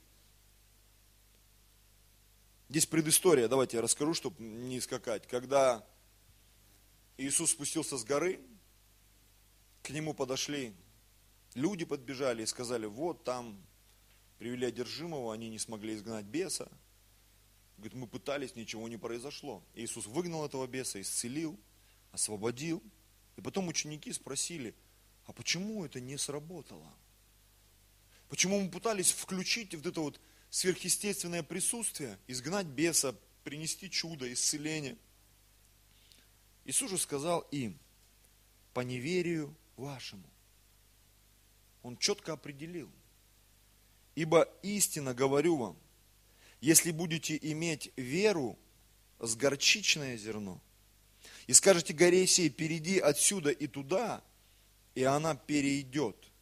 Здесь 2.70 2.88
предыстория, 2.88 3.48
давайте 3.48 3.78
я 3.78 3.84
расскажу, 3.84 4.16
чтобы 4.16 4.42
не 4.42 4.82
скакать. 4.82 5.28
Когда 5.28 5.86
Иисус 7.18 7.52
спустился 7.52 7.98
с 7.98 8.04
горы, 8.04 8.40
к 9.82 9.90
нему 9.90 10.14
подошли 10.14 10.74
люди, 11.54 11.86
подбежали 11.86 12.44
и 12.44 12.46
сказали, 12.46 12.86
вот 12.86 13.24
там 13.24 13.62
привели 14.40 14.66
одержимого, 14.66 15.34
они 15.34 15.50
не 15.50 15.60
смогли 15.60 15.96
изгнать 15.96 16.26
беса. 16.26 16.72
Говорит, 17.78 17.94
мы 17.96 18.08
пытались, 18.08 18.56
ничего 18.56 18.88
не 18.88 18.98
произошло. 18.98 19.64
Иисус 19.74 20.06
выгнал 20.06 20.46
этого 20.46 20.66
беса, 20.68 21.02
исцелил, 21.02 21.60
освободил. 22.12 22.82
И 23.36 23.42
потом 23.42 23.68
ученики 23.68 24.12
спросили, 24.14 24.76
а 25.26 25.34
почему 25.34 25.84
это 25.84 26.00
не 26.00 26.18
сработало? 26.18 26.94
Почему 28.30 28.60
мы 28.60 28.70
пытались 28.70 29.12
включить 29.12 29.76
вот 29.76 29.86
это 29.86 30.02
вот 30.02 30.20
сверхъестественное 30.50 31.42
присутствие, 31.42 32.18
изгнать 32.28 32.68
беса, 32.68 33.16
принести 33.44 33.90
чудо, 33.90 34.32
исцеление. 34.32 34.98
Иисус 36.66 36.90
же 36.92 36.98
сказал 36.98 37.42
им, 37.52 37.78
по 38.74 38.82
неверию 38.82 39.56
вашему. 39.78 40.24
Он 41.84 41.98
четко 41.98 42.34
определил. 42.34 42.90
Ибо 44.16 44.48
истинно 44.62 45.14
говорю 45.14 45.58
вам, 45.58 45.78
если 46.62 46.92
будете 46.92 47.38
иметь 47.42 47.92
веру 47.98 48.58
с 49.20 49.36
горчичное 49.36 50.18
зерно, 50.18 50.62
и 51.48 51.54
скажете 51.54 51.94
горе 51.94 52.26
сей, 52.26 52.50
перейди 52.50 53.00
отсюда 53.00 53.50
и 53.50 53.68
туда, 53.68 54.24
и 54.96 55.04
она 55.04 55.36
перейдет– 55.36 56.16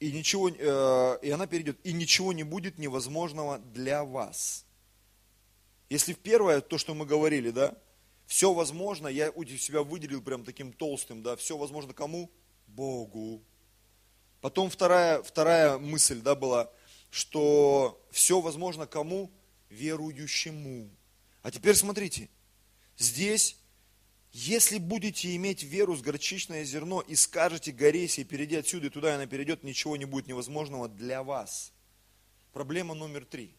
и, 0.00 0.12
ничего, 0.12 0.48
э, 0.48 1.18
и 1.22 1.30
она 1.30 1.46
перейдет, 1.46 1.78
и 1.84 1.92
ничего 1.92 2.32
не 2.32 2.42
будет 2.42 2.78
невозможного 2.78 3.58
для 3.58 4.04
вас. 4.04 4.64
Если 5.90 6.12
в 6.12 6.18
первое, 6.18 6.60
то, 6.60 6.78
что 6.78 6.94
мы 6.94 7.06
говорили, 7.06 7.50
да, 7.50 7.76
все 8.26 8.52
возможно, 8.52 9.08
я 9.08 9.30
у 9.30 9.44
себя 9.44 9.82
выделил 9.82 10.22
прям 10.22 10.44
таким 10.44 10.72
толстым, 10.72 11.22
да, 11.22 11.36
все 11.36 11.56
возможно 11.56 11.92
кому? 11.92 12.30
Богу. 12.66 13.42
Потом 14.40 14.70
вторая, 14.70 15.22
вторая 15.22 15.78
мысль, 15.78 16.20
да, 16.20 16.34
была, 16.34 16.70
что 17.10 18.02
все 18.10 18.40
возможно 18.40 18.86
кому? 18.86 19.30
Верующему. 19.70 20.90
А 21.42 21.50
теперь 21.50 21.74
смотрите, 21.74 22.28
здесь 22.96 23.56
Если 24.34 24.78
будете 24.78 25.36
иметь 25.36 25.62
веру 25.62 25.94
с 25.94 26.02
горчичное 26.02 26.64
зерно 26.64 27.00
и 27.00 27.14
скажете 27.14 27.70
горе 27.70 28.08
сей, 28.08 28.24
перейди 28.24 28.56
отсюда 28.56 28.88
и 28.88 28.90
туда, 28.90 29.10
и 29.10 29.14
она 29.14 29.26
перейдет, 29.26 29.62
ничего 29.62 29.96
не 29.96 30.06
будет 30.06 30.26
невозможного 30.26 30.88
для 30.88 31.22
вас. 31.22 31.72
Проблема 32.52 32.94
номер 32.94 33.24
три. 33.24 33.54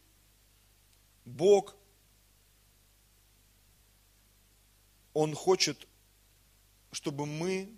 Бог, 1.24 1.78
Он 5.16 5.34
хочет, 5.34 5.88
чтобы 6.92 7.26
мы 7.26 7.74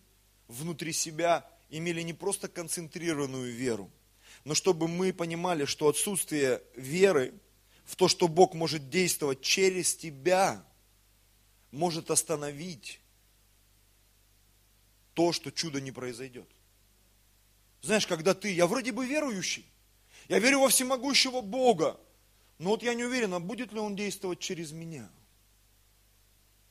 внутри 0.48 0.92
себя 0.92 1.48
имели 1.70 2.02
не 2.02 2.14
просто 2.14 2.48
концентрированную 2.48 3.54
веру, 3.54 3.92
но 4.44 4.56
чтобы 4.56 4.88
мы 4.88 5.14
понимали, 5.14 5.66
что 5.66 5.88
отсутствие 5.88 6.64
веры 6.76 7.36
в 7.86 7.96
то, 7.96 8.08
что 8.08 8.28
Бог 8.28 8.56
может 8.56 8.90
действовать 8.90 9.42
через 9.42 9.96
тебя, 9.96 10.66
может 11.70 12.10
остановить 12.10 13.00
то, 15.14 15.32
что 15.32 15.52
чудо 15.52 15.80
не 15.80 15.92
произойдет. 15.92 16.50
Знаешь, 17.84 18.08
когда 18.08 18.34
ты, 18.34 18.52
я 18.52 18.66
вроде 18.66 18.92
бы 18.92 19.06
верующий, 19.06 19.72
я 20.28 20.40
верю 20.40 20.62
во 20.62 20.70
всемогущего 20.70 21.42
Бога, 21.42 22.00
но 22.58 22.72
вот 22.72 22.82
я 22.82 22.96
не 22.96 23.04
уверен, 23.04 23.36
а 23.36 23.40
будет 23.40 23.74
ли 23.74 23.80
Он 23.80 23.96
действовать 23.96 24.40
через 24.40 24.72
меня. 24.72 25.08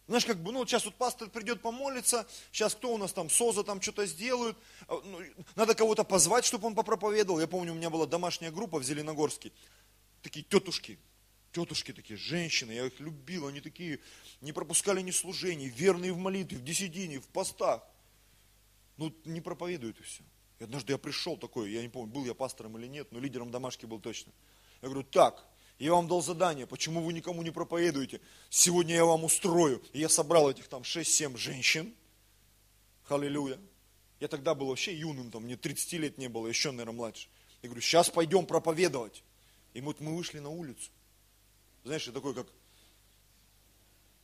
Знаешь, 0.07 0.25
как 0.25 0.38
бы, 0.38 0.53
ну, 0.53 0.64
сейчас 0.64 0.85
вот 0.85 0.95
пастор 0.95 1.29
придет 1.29 1.61
помолиться, 1.61 2.29
сейчас 2.53 2.75
кто 2.77 2.95
у 2.95 2.97
нас 2.99 3.12
там, 3.12 3.29
СОЗа 3.29 3.64
там 3.64 3.81
что-то 3.83 4.07
сделают, 4.07 4.57
а, 4.87 5.01
ну, 5.05 5.21
надо 5.57 5.75
кого-то 5.75 6.05
позвать, 6.05 6.45
чтобы 6.45 6.69
он 6.69 6.77
попроповедовал. 6.77 7.40
Я 7.40 7.49
помню, 7.49 7.73
у 7.73 7.75
меня 7.75 7.90
была 7.90 8.07
домашняя 8.07 8.53
группа 8.53 8.79
в 8.79 8.85
Зеленогорске, 8.85 9.51
такие 10.23 10.45
тетушки, 10.45 10.99
тетушки 11.51 11.92
такие, 11.92 12.16
женщины, 12.16 12.71
я 12.71 12.87
их 12.87 13.01
любил, 13.01 13.49
они 13.49 13.61
такие, 13.61 13.99
не 14.42 14.53
пропускали 14.53 15.01
ни 15.01 15.11
служений, 15.11 15.69
верные 15.69 16.12
в 16.12 16.19
молитве, 16.19 16.59
в 16.59 16.62
десятине, 16.62 17.19
в 17.19 17.27
постах. 17.27 17.83
Ну, 18.99 19.12
не 19.25 19.40
проповедуют 19.40 19.99
и 19.99 20.03
все. 20.05 20.23
И 20.61 20.64
однажды 20.64 20.92
я 20.92 20.99
пришел 20.99 21.37
такой, 21.37 21.73
я 21.73 21.83
не 21.83 21.88
помню, 21.88 22.12
был 22.12 22.25
я 22.25 22.35
пастором 22.35 22.79
или 22.79 22.87
нет, 22.87 23.11
но 23.11 23.19
лидером 23.19 23.51
домашки 23.51 23.87
был 23.87 24.01
точно. 24.01 24.33
Я 24.83 24.88
говорю, 24.88 25.05
так, 25.05 25.45
я 25.79 25.93
вам 25.93 26.09
дал 26.09 26.23
задание, 26.23 26.67
почему 26.67 27.03
вы 27.03 27.12
никому 27.12 27.43
не 27.43 27.51
проповедуете? 27.51 28.21
Сегодня 28.49 28.95
я 28.95 29.05
вам 29.05 29.25
устрою. 29.25 29.83
И 29.93 30.01
я 30.01 30.09
собрал 30.09 30.51
этих 30.51 30.69
там 30.69 30.83
6-7 30.83 31.37
женщин. 31.37 31.95
Халилюя. 33.05 33.59
Я 34.19 34.29
тогда 34.29 34.55
был 34.55 34.69
вообще 34.69 34.95
юным, 34.95 35.31
там, 35.31 35.45
мне 35.45 35.57
30 35.57 35.93
лет 35.95 36.19
не 36.19 36.29
было, 36.29 36.47
еще, 36.47 36.71
наверное, 36.71 36.95
младше. 36.95 37.29
Я 37.61 37.69
говорю, 37.69 37.83
сейчас 37.83 38.09
пойдем 38.09 38.47
проповедовать. 38.47 39.23
И 39.75 39.81
вот 39.83 40.01
мы 40.01 40.17
вышли 40.17 40.39
на 40.39 40.49
улицу. 40.49 40.91
Знаешь, 41.85 42.07
я 42.07 42.12
такой, 42.12 42.35
как, 42.35 42.47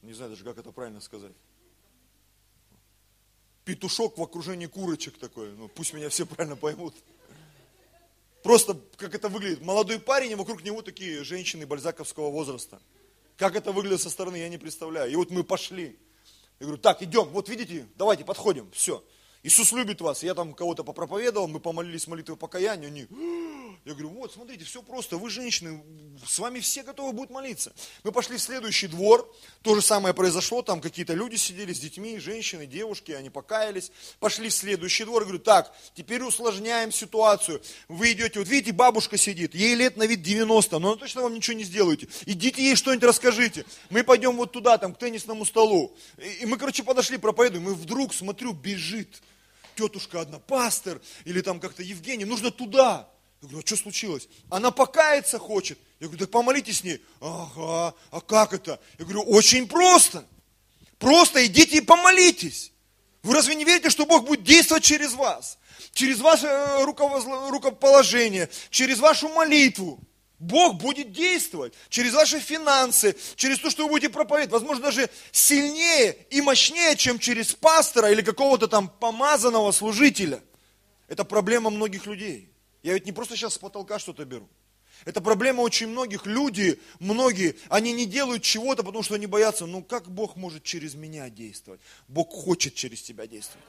не 0.01 0.15
знаю 0.15 0.31
даже, 0.31 0.45
как 0.45 0.57
это 0.57 0.73
правильно 0.73 1.01
сказать. 1.01 1.33
Петушок 3.67 4.17
в 4.17 4.23
окружении 4.23 4.67
курочек 4.67 5.19
такой. 5.19 5.53
Ну, 5.53 5.69
пусть 5.69 5.93
меня 5.93 6.09
все 6.09 6.25
правильно 6.25 6.57
поймут. 6.57 6.95
Просто 8.43 8.81
как 8.97 9.15
это 9.15 9.29
выглядит. 9.29 9.63
Молодой 9.63 9.99
парень, 9.99 10.33
и 10.33 10.35
вокруг 10.35 10.65
него 10.65 10.83
такие 10.83 11.23
женщины 11.25 11.67
бальзаковского 11.67 12.31
возраста. 12.31 12.81
Как 13.37 13.57
это 13.57 13.73
выглядит 13.73 14.01
со 14.01 14.11
стороны, 14.11 14.37
я 14.37 14.49
не 14.49 14.59
представляю. 14.59 15.11
И 15.11 15.17
вот 15.17 15.31
мы 15.31 15.45
пошли. 15.45 15.99
Я 16.61 16.67
говорю, 16.67 16.81
так, 16.81 17.03
идем, 17.03 17.29
вот 17.29 17.49
видите, 17.49 17.87
давайте 17.97 18.25
подходим, 18.25 18.71
все. 18.73 19.03
Иисус 19.43 19.73
любит 19.73 20.01
вас. 20.01 20.23
Я 20.23 20.35
там 20.35 20.55
кого-то 20.55 20.85
попроповедовал, 20.85 21.49
мы 21.49 21.59
помолились 21.59 22.07
молитвой 22.07 22.37
покаяния, 22.37 22.87
они, 22.87 23.07
я 23.85 23.93
говорю, 23.93 24.11
вот, 24.11 24.33
смотрите, 24.33 24.65
все 24.65 24.83
просто, 24.83 25.17
вы 25.17 25.31
женщины, 25.31 25.83
с 26.27 26.39
вами 26.39 26.61
все 26.61 26.83
готовы 26.83 27.13
будут 27.13 27.31
молиться. 27.31 27.73
Мы 28.05 28.13
пошли 28.13 28.37
в 28.37 28.43
следующий 28.43 28.87
двор, 28.87 29.31
то 29.63 29.75
же 29.75 29.83
самое 29.83 30.15
произошло, 30.15 30.63
там 30.63 30.81
какие-то 30.81 31.15
люди 31.15 31.37
сидели 31.37 31.73
с 31.73 31.81
детьми, 31.81 32.19
женщины, 32.19 32.67
девушки, 32.67 33.13
они 33.13 33.31
покаялись. 33.31 33.91
Пошли 34.21 34.49
в 34.49 34.55
следующий 34.55 35.05
двор, 35.05 35.25
говорю, 35.25 35.39
так, 35.39 35.75
теперь 35.95 36.23
усложняем 36.23 36.93
ситуацию. 36.93 37.63
Вы 37.89 38.13
идете, 38.13 38.39
вот 38.39 38.49
видите, 38.49 38.73
бабушка 38.73 39.17
сидит, 39.17 39.55
ей 39.55 39.75
лет 39.75 39.97
на 39.97 40.07
вид 40.07 40.23
90, 40.23 40.79
но 40.79 40.93
она 40.93 40.97
точно 40.97 41.23
вам 41.23 41.35
ничего 41.35 41.57
не 41.57 41.65
сделаете. 41.65 42.09
Идите 42.27 42.63
ей 42.63 42.77
что-нибудь 42.77 43.05
расскажите. 43.05 43.65
Мы 43.91 44.05
пойдем 44.05 44.37
вот 44.37 44.53
туда, 44.53 44.79
там, 44.79 44.95
к 44.95 44.99
теннисному 44.99 45.45
столу. 45.45 45.97
И 46.41 46.47
мы, 46.47 46.57
короче, 46.59 46.83
подошли, 46.83 47.17
проповедуем, 47.19 47.69
и 47.69 47.75
вдруг, 47.75 48.15
смотрю, 48.15 48.53
бежит 48.53 49.23
тетушка 49.75 50.21
одна, 50.21 50.39
пастор, 50.39 51.01
или 51.25 51.41
там 51.41 51.61
как-то 51.61 51.83
Евгений, 51.83 52.25
нужно 52.25 52.51
туда. 52.51 53.09
Я 53.43 53.49
говорю, 53.49 53.65
а 53.65 53.67
что 53.67 53.77
случилось? 53.77 54.29
Она 54.51 54.71
покаяться 54.71 55.39
хочет. 55.39 55.77
Я 55.99 56.07
говорю, 56.07 56.21
так 56.21 56.31
помолитесь 56.31 56.79
с 56.79 56.85
ней. 56.85 57.03
Ага, 57.21 57.93
а 58.13 58.21
как 58.21 58.53
это? 58.53 58.79
Я 58.99 59.05
говорю, 59.05 59.23
очень 59.23 59.67
просто. 59.67 60.25
Просто 60.99 61.45
идите 61.45 61.79
и 61.79 61.81
помолитесь. 61.81 62.71
Вы 63.25 63.35
разве 63.35 63.57
не 63.57 63.65
верите, 63.65 63.91
что 63.91 64.07
Бог 64.07 64.25
будет 64.25 64.45
действовать 64.45 64.85
через 64.85 65.15
вас? 65.15 65.59
Через 65.93 66.21
ваше 66.21 66.47
э, 66.47 66.85
рукоположение, 66.85 68.49
через 68.71 69.01
вашу 69.01 69.29
молитву. 69.29 69.99
Бог 70.39 70.75
будет 70.77 71.13
действовать 71.13 71.75
через 71.89 72.15
ваши 72.15 72.39
финансы, 72.39 73.17
через 73.35 73.59
то, 73.59 73.71
что 73.71 73.85
вы 73.85 73.91
будете 73.91 74.09
проповедовать, 74.09 74.53
возможно, 74.53 74.85
даже 74.85 75.11
сильнее 75.33 76.17
и 76.31 76.41
мощнее, 76.41 76.97
чем 76.97 77.19
через 77.19 77.55
пастора 77.55 78.11
или 78.11 78.23
какого-то 78.23 78.69
там 78.69 78.89
помазанного 78.89 79.73
служителя. 79.73 80.41
Это 81.09 81.25
проблема 81.25 81.71
многих 81.71 82.07
людей. 82.07 82.52
Я 82.83 82.95
ведь 82.95 83.07
не 83.07 83.13
просто 83.13 83.37
сейчас 83.37 83.55
с 83.55 83.59
потолка 83.59 83.99
что-то 83.99 84.25
беру. 84.25 84.49
Это 85.05 85.21
проблема 85.21 85.63
очень 85.63 85.89
многих. 85.89 86.27
Люди, 86.27 86.81
многие, 87.01 87.57
они 87.69 87.93
не 87.93 88.07
делают 88.07 88.43
чего-то, 88.43 88.83
потому 88.83 89.03
что 89.03 89.15
они 89.15 89.27
боятся, 89.27 89.67
ну 89.67 89.83
как 89.83 90.11
Бог 90.11 90.37
может 90.37 90.63
через 90.63 90.95
меня 90.95 91.29
действовать? 91.29 91.81
Бог 92.09 92.31
хочет 92.31 92.75
через 92.75 93.03
тебя 93.03 93.27
действовать. 93.27 93.67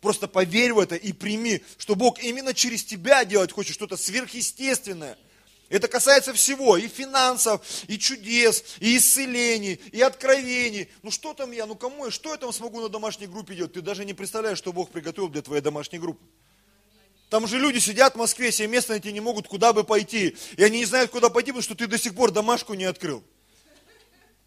Просто 0.00 0.28
поверь 0.28 0.72
в 0.72 0.78
это 0.78 0.96
и 0.96 1.12
прими, 1.12 1.62
что 1.78 1.94
Бог 1.94 2.22
именно 2.22 2.54
через 2.54 2.84
тебя 2.84 3.24
делать 3.24 3.52
хочет 3.52 3.74
что-то 3.74 3.96
сверхъестественное– 3.96 5.16
это 5.72 5.88
касается 5.88 6.34
всего, 6.34 6.76
и 6.76 6.86
финансов, 6.86 7.62
и 7.88 7.98
чудес, 7.98 8.62
и 8.78 8.98
исцелений, 8.98 9.80
и 9.90 10.02
откровений. 10.02 10.90
Ну 11.00 11.10
что 11.10 11.32
там 11.32 11.50
я, 11.50 11.64
ну 11.64 11.74
кому 11.76 12.04
я, 12.04 12.10
что 12.10 12.32
я 12.32 12.36
там 12.36 12.52
смогу 12.52 12.82
на 12.82 12.90
домашней 12.90 13.26
группе 13.26 13.54
делать? 13.54 13.72
Ты 13.72 13.80
даже 13.80 14.04
не 14.04 14.12
представляешь, 14.12 14.58
что 14.58 14.74
Бог 14.74 14.90
приготовил 14.90 15.30
для 15.30 15.40
твоей 15.40 15.62
домашней 15.62 15.98
группы. 15.98 16.22
Там 17.32 17.46
же 17.46 17.58
люди 17.58 17.78
сидят 17.78 18.12
в 18.12 18.18
Москве, 18.18 18.52
себе 18.52 18.68
место 18.68 18.92
найти 18.92 19.10
не 19.10 19.20
могут, 19.20 19.48
куда 19.48 19.72
бы 19.72 19.84
пойти. 19.84 20.36
И 20.58 20.62
они 20.62 20.80
не 20.80 20.84
знают, 20.84 21.10
куда 21.10 21.30
пойти, 21.30 21.50
потому 21.50 21.62
что 21.62 21.74
ты 21.74 21.86
до 21.86 21.96
сих 21.96 22.14
пор 22.14 22.30
домашку 22.30 22.74
не 22.74 22.84
открыл. 22.84 23.24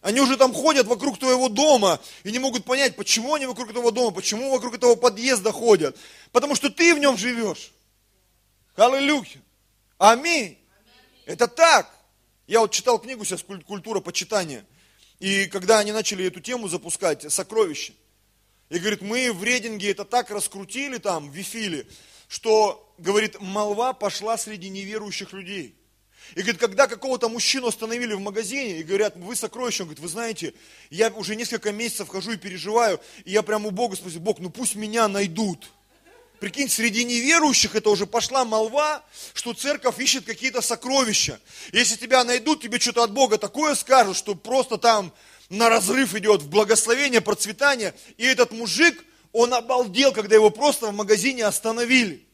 Они 0.02 0.22
уже 0.22 0.38
там 0.38 0.54
ходят 0.54 0.86
вокруг 0.86 1.18
твоего 1.18 1.50
дома 1.50 2.00
и 2.24 2.32
не 2.32 2.38
могут 2.38 2.64
понять, 2.64 2.96
почему 2.96 3.34
они 3.34 3.48
вокруг 3.48 3.72
этого 3.72 3.92
дома, 3.92 4.12
почему 4.12 4.52
вокруг 4.52 4.76
этого 4.76 4.94
подъезда 4.94 5.52
ходят. 5.52 5.98
Потому 6.32 6.54
что 6.54 6.70
ты 6.70 6.94
в 6.94 7.00
нем 7.00 7.18
живешь. 7.18 7.72
Аллилуйя. 8.76 9.42
Аминь. 9.98 10.60
Это 11.26 11.48
так. 11.48 11.92
Я 12.46 12.60
вот 12.60 12.72
читал 12.72 13.00
книгу 13.00 13.26
сейчас 13.26 13.42
«Культура 13.42 14.00
почитания». 14.00 14.64
И 15.18 15.48
когда 15.48 15.80
они 15.80 15.92
начали 15.92 16.26
эту 16.26 16.40
тему 16.40 16.68
запускать, 16.68 17.34
сокровища, 17.34 17.94
и 18.70 18.78
говорит, 18.78 19.02
мы 19.02 19.34
в 19.34 19.44
рейдинге 19.44 19.90
это 19.90 20.06
так 20.06 20.30
раскрутили 20.30 21.00
там, 21.00 21.32
в 21.32 21.34
Вифиле, 21.34 21.88
что, 22.36 22.94
говорит, 22.98 23.40
молва 23.40 23.94
пошла 23.94 24.38
среди 24.38 24.68
неверующих 24.68 25.32
людей. 25.32 25.74
И 26.36 26.42
говорит, 26.42 26.60
когда 26.60 26.86
какого-то 26.86 27.30
мужчину 27.30 27.68
остановили 27.68 28.14
в 28.14 28.20
магазине 28.20 28.80
и 28.80 28.84
говорят, 28.84 29.16
вы 29.16 29.38
сокровища, 29.38 29.84
он 29.84 29.88
говорит, 29.88 30.02
вы 30.02 30.10
знаете, 30.10 30.54
я 30.90 31.10
уже 31.12 31.38
несколько 31.38 31.72
месяцев 31.72 32.10
хожу 32.10 32.34
и 32.34 32.38
переживаю, 32.38 33.00
и 33.24 33.32
я 33.32 33.42
прямо 33.42 33.70
у 33.70 33.72
Бога 33.72 33.96
спросил, 33.96 34.20
Бог, 34.20 34.40
ну 34.40 34.50
пусть 34.50 34.76
меня 34.76 35.08
найдут. 35.08 35.72
Прикинь, 36.42 36.68
среди 36.68 37.06
неверующих 37.06 37.74
это 37.74 37.90
уже 37.90 38.06
пошла 38.06 38.44
молва, 38.44 39.02
что 39.34 39.54
церковь 39.54 39.98
ищет 40.00 40.26
какие-то 40.26 40.60
сокровища. 40.60 41.40
Если 41.72 41.96
тебя 41.96 42.26
найдут, 42.26 42.62
тебе 42.62 42.82
что-то 42.82 43.04
от 43.04 43.14
Бога 43.14 43.38
такое 43.38 43.76
скажут, 43.76 44.18
что 44.18 44.36
просто 44.36 44.78
там 44.78 45.14
на 45.48 45.70
разрыв 45.70 46.14
идет, 46.16 46.42
в 46.42 46.50
благословение, 46.50 47.22
процветание. 47.22 47.94
И 48.18 48.26
этот 48.26 48.52
мужик, 48.52 49.06
он 49.32 49.54
обалдел, 49.54 50.12
когда 50.12 50.36
его 50.36 50.50
просто 50.50 50.88
в 50.88 50.94
магазине 50.94 51.46
остановили. 51.46 52.25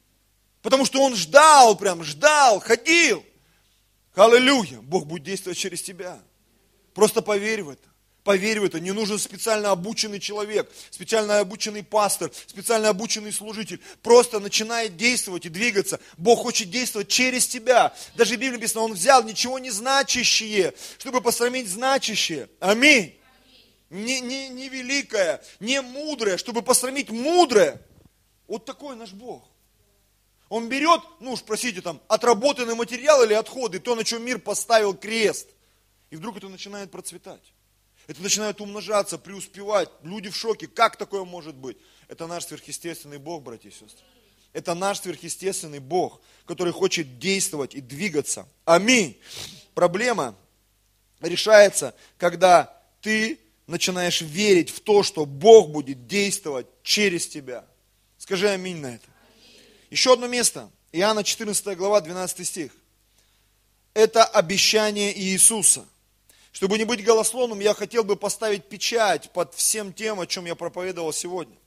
Потому 0.62 0.86
что 0.86 1.02
он 1.02 1.15
ждал, 1.15 1.76
прям 1.76 2.04
ждал, 2.04 2.60
ходил. 2.60 3.24
Аллилуйя, 4.15 4.80
Бог 4.82 5.06
будет 5.08 5.24
действовать 5.24 5.58
через 5.58 5.82
тебя. 5.82 6.19
Просто 6.93 7.21
поверь 7.21 7.63
в 7.63 7.69
это. 7.69 7.91
Поверь 8.24 8.60
в 8.60 8.65
это, 8.65 8.80
не 8.80 8.91
нужен 8.91 9.17
специально 9.17 9.71
обученный 9.71 10.19
человек, 10.19 10.71
специально 10.91 11.39
обученный 11.39 11.84
пастор, 11.84 12.32
специально 12.45 12.89
обученный 12.89 13.34
служитель. 13.34 13.82
Просто 14.04 14.39
начинает 14.39 14.95
действовать 14.95 15.47
и 15.47 15.50
двигаться. 15.50 16.00
Бог 16.17 16.43
хочет 16.43 16.69
действовать 16.69 17.08
через 17.08 17.47
тебя. 17.47 17.95
Даже 18.13 18.36
в 18.36 18.39
Библии 18.39 18.58
написано, 18.58 18.82
Он 18.82 18.93
взял 18.93 19.24
ничего 19.24 19.58
не 19.58 19.71
значащее, 19.71 20.76
чтобы 21.00 21.21
посрамить 21.21 21.67
значащее. 21.67 22.47
Аминь. 22.60 23.17
Не, 23.89 24.21
не, 24.21 24.50
не 24.50 24.69
великое, 24.69 25.43
не 25.60 25.82
мудрое, 25.82 26.38
чтобы 26.38 26.62
посрамить 26.62 27.10
мудрое. 27.10 27.82
Вот 28.47 28.65
такой 28.65 28.95
наш 28.95 29.13
Бог. 29.13 29.50
Он 30.51 30.67
берет, 30.67 30.99
ну 31.21 31.31
уж 31.31 31.43
простите, 31.43 31.79
там, 31.79 32.01
отработанный 32.09 32.75
материал 32.75 33.23
или 33.23 33.33
отходы, 33.33 33.79
то, 33.79 33.95
на 33.95 34.03
чем 34.03 34.25
мир 34.25 34.37
поставил 34.37 34.93
крест. 34.93 35.47
И 36.09 36.17
вдруг 36.17 36.35
это 36.35 36.49
начинает 36.49 36.91
процветать. 36.91 37.53
Это 38.05 38.21
начинает 38.21 38.59
умножаться, 38.59 39.17
преуспевать. 39.17 39.89
Люди 40.03 40.29
в 40.29 40.35
шоке. 40.35 40.67
Как 40.67 40.97
такое 40.97 41.23
может 41.23 41.55
быть? 41.55 41.77
Это 42.09 42.27
наш 42.27 42.47
сверхъестественный 42.47 43.17
Бог, 43.17 43.43
братья 43.43 43.69
и 43.69 43.71
сестры. 43.71 44.05
Это 44.51 44.73
наш 44.73 44.99
сверхъестественный 44.99 45.79
Бог, 45.79 46.19
который 46.45 46.73
хочет 46.73 47.17
действовать 47.17 47.73
и 47.73 47.79
двигаться. 47.79 48.45
Аминь. 48.65 49.17
Проблема 49.73 50.35
решается, 51.21 51.95
когда 52.17 52.77
ты 52.99 53.39
начинаешь 53.67 54.19
верить 54.19 54.69
в 54.69 54.81
то, 54.81 55.01
что 55.01 55.25
Бог 55.25 55.69
будет 55.69 56.07
действовать 56.07 56.67
через 56.83 57.25
тебя. 57.25 57.63
Скажи 58.17 58.49
аминь 58.49 58.81
на 58.81 58.95
это. 58.95 59.11
Еще 59.91 60.13
одно 60.13 60.27
место. 60.27 60.71
Иоанна 60.93 61.21
14 61.23 61.77
глава, 61.77 61.99
12 61.99 62.47
стих. 62.47 62.71
Это 63.93 64.23
обещание 64.23 65.17
Иисуса. 65.19 65.86
Чтобы 66.54 66.77
не 66.77 66.86
быть 66.86 67.04
голословным, 67.04 67.60
я 67.60 67.73
хотел 67.73 68.06
бы 68.06 68.15
поставить 68.15 68.69
печать 68.69 69.30
под 69.32 69.54
всем 69.54 69.91
тем, 69.91 70.21
о 70.21 70.27
чем 70.27 70.45
я 70.45 70.56
проповедовал 70.56 71.12
сегодня. 71.12 71.58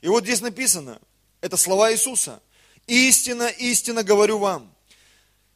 И 0.00 0.08
вот 0.08 0.24
здесь 0.24 0.40
написано, 0.40 0.98
это 1.42 1.58
слова 1.58 1.92
Иисуса. 1.92 2.40
Истина, 2.86 3.48
истина 3.48 4.02
говорю 4.02 4.38
вам, 4.38 4.74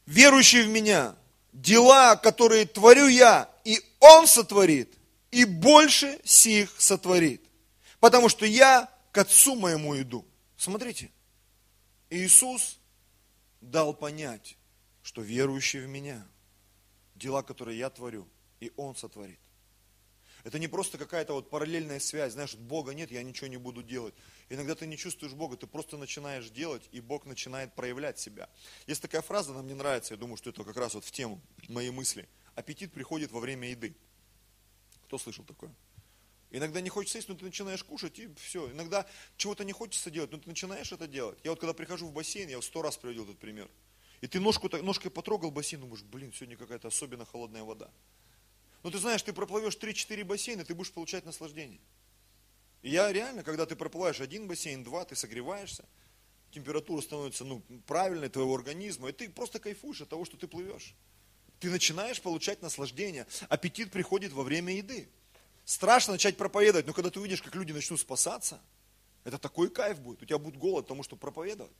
верующий 0.05 0.61
в 0.61 0.67
меня, 0.67 1.15
дела, 1.53 2.15
которые 2.15 2.67
творю 2.67 3.07
я, 3.07 3.49
и 3.63 3.81
Он 3.99 4.27
сотворит, 4.27 4.93
и 5.31 5.43
больше 5.45 6.19
сих 6.23 6.69
сотворит. 6.79 7.41
Потому 7.99 8.29
что 8.29 8.45
я 8.45 8.89
к 9.11 9.17
Отцу 9.17 9.55
моему 9.55 9.99
иду. 9.99 10.23
Смотрите, 10.57 11.09
Иисус 12.11 12.77
дал 13.61 13.93
понять, 13.93 14.57
что 15.01 15.21
верующий 15.21 15.79
в 15.79 15.87
меня, 15.87 16.27
дела, 17.15 17.41
которые 17.41 17.79
я 17.79 17.89
творю, 17.89 18.27
и 18.59 18.71
Он 18.75 18.95
сотворит. 18.97 19.39
Это 20.43 20.59
не 20.59 20.67
просто 20.67 20.97
какая-то 20.97 21.33
вот 21.33 21.49
параллельная 21.49 21.99
связь, 21.99 22.33
знаешь, 22.33 22.55
Бога 22.55 22.93
нет, 22.93 23.11
я 23.11 23.23
ничего 23.23 23.47
не 23.47 23.55
буду 23.55 23.81
делать. 23.81 24.13
Иногда 24.49 24.75
ты 24.75 24.87
не 24.87 24.97
чувствуешь 24.97 25.33
Бога, 25.33 25.55
ты 25.55 25.67
просто 25.67 25.95
начинаешь 25.95 26.49
делать, 26.49 26.83
и 26.91 26.99
Бог 26.99 27.25
начинает 27.25 27.75
проявлять 27.75 28.19
себя. 28.19 28.49
Есть 28.87 29.01
такая 29.01 29.21
фраза, 29.21 29.51
она 29.51 29.61
мне 29.61 29.75
нравится, 29.75 30.15
я 30.15 30.19
думаю, 30.19 30.35
что 30.35 30.49
это 30.49 30.65
как 30.65 30.75
раз 30.75 30.95
вот 30.95 31.05
в 31.05 31.11
тему 31.11 31.39
моей 31.69 31.91
мысли. 31.91 32.27
Аппетит 32.55 32.91
приходит 32.91 33.31
во 33.31 33.39
время 33.39 33.69
еды. 33.69 33.95
Кто 35.05 35.17
слышал 35.17 35.45
такое? 35.45 35.73
Иногда 36.51 36.81
не 36.81 36.89
хочется 36.89 37.17
есть, 37.17 37.29
но 37.29 37.35
ты 37.35 37.45
начинаешь 37.45 37.83
кушать, 37.83 38.19
и 38.19 38.29
все. 38.35 38.69
Иногда 38.71 39.07
чего-то 39.37 39.63
не 39.63 39.71
хочется 39.71 40.11
делать, 40.11 40.31
но 40.31 40.37
ты 40.37 40.49
начинаешь 40.49 40.91
это 40.91 41.07
делать. 41.07 41.39
Я 41.43 41.51
вот 41.51 41.59
когда 41.59 41.73
прихожу 41.73 42.07
в 42.07 42.11
бассейн, 42.11 42.49
я 42.49 42.61
сто 42.61 42.81
раз 42.81 42.97
приводил 42.97 43.23
этот 43.23 43.39
пример. 43.39 43.69
И 44.19 44.27
ты 44.27 44.39
ножку, 44.39 44.69
ножкой 44.83 45.11
потрогал 45.11 45.49
бассейн, 45.49 45.81
думаешь, 45.81 46.03
блин, 46.03 46.33
сегодня 46.33 46.57
какая-то 46.57 46.89
особенно 46.89 47.25
холодная 47.25 47.63
вода. 47.63 47.89
Но 48.83 48.91
ты 48.91 48.97
знаешь, 48.97 49.21
ты 49.21 49.31
проплывешь 49.31 49.77
3-4 49.77 50.25
бассейна, 50.25 50.65
ты 50.65 50.75
будешь 50.75 50.91
получать 50.91 51.25
наслаждение. 51.25 51.79
И 52.81 52.89
я 52.89 53.11
реально, 53.13 53.43
когда 53.43 53.65
ты 53.65 53.75
проплываешь 53.75 54.19
один 54.19 54.47
бассейн, 54.47 54.83
два, 54.83 55.05
ты 55.05 55.15
согреваешься, 55.15 55.85
температура 56.51 56.99
становится 57.01 57.45
ну, 57.45 57.61
правильной 57.87 58.27
твоего 58.27 58.53
организма, 58.55 59.09
и 59.09 59.11
ты 59.13 59.29
просто 59.29 59.59
кайфуешь 59.59 60.01
от 60.01 60.09
того, 60.09 60.25
что 60.25 60.35
ты 60.35 60.47
плывешь. 60.47 60.95
Ты 61.59 61.69
начинаешь 61.69 62.21
получать 62.21 62.61
наслаждение. 62.61 63.27
Аппетит 63.47 63.91
приходит 63.91 64.33
во 64.33 64.43
время 64.43 64.75
еды. 64.75 65.07
Страшно 65.65 66.13
начать 66.13 66.37
проповедовать, 66.37 66.87
но 66.87 66.93
когда 66.93 67.09
ты 67.09 67.19
увидишь, 67.19 67.41
как 67.41 67.55
люди 67.55 67.71
начнут 67.71 67.99
спасаться, 67.99 68.59
это 69.23 69.37
такой 69.37 69.69
кайф 69.69 69.99
будет. 69.99 70.21
У 70.21 70.25
тебя 70.25 70.37
будет 70.37 70.57
голод 70.57 70.85
потому 70.85 71.03
что 71.03 71.15
проповедовать. 71.15 71.71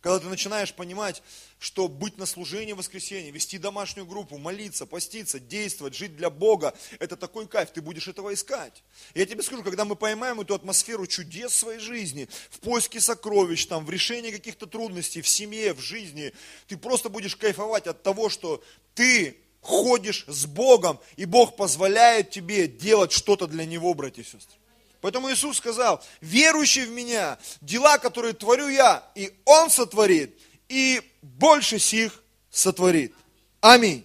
Когда 0.00 0.20
ты 0.20 0.26
начинаешь 0.26 0.72
понимать, 0.72 1.22
что 1.58 1.88
быть 1.88 2.16
на 2.16 2.26
служении 2.26 2.72
в 2.72 2.76
воскресенье, 2.76 3.32
вести 3.32 3.58
домашнюю 3.58 4.06
группу, 4.06 4.38
молиться, 4.38 4.86
поститься, 4.86 5.40
действовать, 5.40 5.96
жить 5.96 6.16
для 6.16 6.30
Бога, 6.30 6.74
это 7.00 7.16
такой 7.16 7.48
кайф, 7.48 7.70
ты 7.72 7.80
будешь 7.82 8.06
этого 8.06 8.32
искать. 8.32 8.84
я 9.14 9.26
тебе 9.26 9.42
скажу, 9.42 9.64
когда 9.64 9.84
мы 9.84 9.96
поймаем 9.96 10.40
эту 10.40 10.54
атмосферу 10.54 11.08
чудес 11.08 11.54
своей 11.54 11.80
жизни, 11.80 12.28
в 12.50 12.60
поиске 12.60 13.00
сокровищ, 13.00 13.66
там, 13.66 13.84
в 13.84 13.90
решении 13.90 14.30
каких-то 14.30 14.66
трудностей, 14.66 15.22
в 15.22 15.28
семье, 15.28 15.74
в 15.74 15.80
жизни, 15.80 16.32
ты 16.68 16.76
просто 16.76 17.08
будешь 17.08 17.34
кайфовать 17.34 17.88
от 17.88 18.02
того, 18.04 18.28
что 18.28 18.62
ты 18.94 19.36
ходишь 19.66 20.24
с 20.28 20.46
Богом, 20.46 21.00
и 21.16 21.24
Бог 21.24 21.56
позволяет 21.56 22.30
тебе 22.30 22.68
делать 22.68 23.10
что-то 23.10 23.48
для 23.48 23.66
Него, 23.66 23.92
братья 23.94 24.22
и 24.22 24.24
сестры. 24.24 24.56
Поэтому 25.00 25.30
Иисус 25.30 25.56
сказал, 25.56 26.02
верующий 26.20 26.86
в 26.86 26.90
меня, 26.90 27.38
дела, 27.60 27.98
которые 27.98 28.32
творю 28.32 28.68
я, 28.68 29.04
и 29.16 29.34
Он 29.44 29.68
сотворит, 29.68 30.38
и 30.68 31.02
больше 31.20 31.78
сих 31.80 32.22
сотворит. 32.50 33.12
Аминь. 33.60 34.04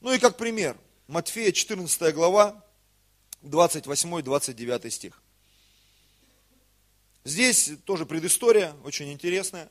Ну 0.00 0.12
и 0.12 0.18
как 0.18 0.38
пример, 0.38 0.76
Матфея 1.08 1.52
14 1.52 2.14
глава, 2.14 2.64
28-29 3.42 4.90
стих. 4.90 5.22
Здесь 7.24 7.70
тоже 7.84 8.06
предыстория, 8.06 8.74
очень 8.84 9.12
интересная. 9.12 9.68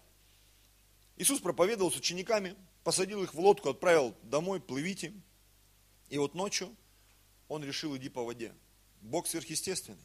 Иисус 1.18 1.40
проповедовал 1.40 1.92
с 1.92 1.96
учениками, 1.96 2.56
посадил 2.86 3.24
их 3.24 3.34
в 3.34 3.40
лодку, 3.40 3.70
отправил 3.70 4.16
домой, 4.22 4.62
плывите. 4.62 5.12
И 6.10 6.20
вот 6.20 6.36
ночью 6.36 6.74
он 7.48 7.64
решил 7.64 7.98
иди 7.98 8.10
по 8.10 8.24
воде. 8.24 8.54
Бог 9.02 9.26
сверхъестественный. 9.26 10.00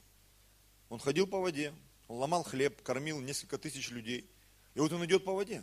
Он 0.89 0.99
ходил 0.99 1.27
по 1.27 1.39
воде, 1.41 1.75
он 2.09 2.17
ломал 2.17 2.43
хлеб, 2.43 2.83
кормил 2.83 3.21
несколько 3.21 3.59
тысяч 3.59 3.91
людей. 3.91 4.29
И 4.75 4.81
вот 4.81 4.91
он 4.93 5.05
идет 5.05 5.27
по 5.27 5.35
воде. 5.35 5.63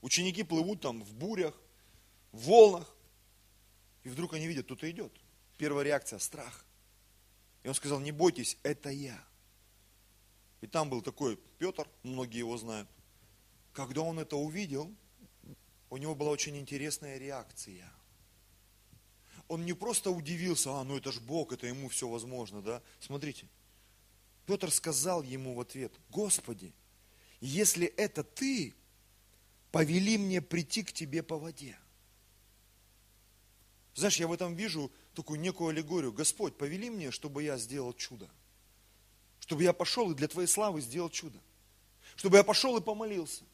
Ученики 0.00 0.42
плывут 0.42 0.80
там 0.80 1.04
в 1.04 1.12
бурях, 1.12 1.54
в 2.32 2.46
волнах. 2.46 2.96
И 4.02 4.08
вдруг 4.08 4.32
они 4.32 4.46
видят, 4.46 4.64
кто-то 4.64 4.90
идет. 4.90 5.12
Первая 5.58 5.84
реакция– 5.84 6.18
страх. 6.20 6.64
И 7.62 7.68
он 7.68 7.74
сказал, 7.74 8.00
не 8.00 8.12
бойтесь, 8.12 8.56
это 8.62 8.88
я. 8.88 9.22
И 10.62 10.66
там 10.66 10.88
был 10.88 11.02
такой 11.02 11.36
Петр, 11.58 11.86
многие 12.02 12.38
его 12.38 12.56
знают. 12.56 12.88
Когда 13.74 14.00
он 14.00 14.18
это 14.18 14.36
увидел, 14.36 14.90
у 15.90 15.96
него 15.96 16.14
была 16.14 16.30
очень 16.30 16.56
интересная 16.56 17.18
реакция. 17.18 17.92
Он 19.48 19.64
не 19.64 19.72
просто 19.72 20.10
удивился, 20.10 20.70
а, 20.72 20.84
ну 20.84 20.96
это 20.96 21.10
ж 21.10 21.20
Бог, 21.20 21.52
это 21.52 21.66
ему 21.66 21.88
все 21.88 22.08
возможно, 22.08 22.62
да? 22.62 22.82
Смотрите, 23.00 23.48
Петр 24.46 24.70
сказал 24.70 25.22
ему 25.22 25.54
в 25.54 25.60
ответ, 25.60 25.92
Господи, 26.08 26.72
если 27.40 27.86
это 27.86 28.22
ты, 28.22 28.74
повели 29.72 30.16
мне 30.18 30.40
прийти 30.40 30.84
к 30.84 30.92
тебе 30.92 31.22
по 31.22 31.36
воде. 31.36 31.76
Знаешь, 33.94 34.20
я 34.20 34.28
в 34.28 34.32
этом 34.32 34.54
вижу 34.54 34.92
такую 35.14 35.40
некую 35.40 35.70
аллегорию. 35.70 36.12
Господь, 36.12 36.56
повели 36.56 36.88
мне, 36.88 37.10
чтобы 37.10 37.42
я 37.42 37.58
сделал 37.58 37.92
чудо. 37.92 38.30
Чтобы 39.40 39.64
я 39.64 39.72
пошел 39.72 40.10
и 40.10 40.14
для 40.14 40.28
Твоей 40.28 40.46
славы 40.46 40.80
сделал 40.80 41.10
чудо. 41.10 41.38
Чтобы 42.14 42.36
я 42.36 42.44
пошел 42.44 42.76
и 42.76 42.80
помолился. 42.80 43.44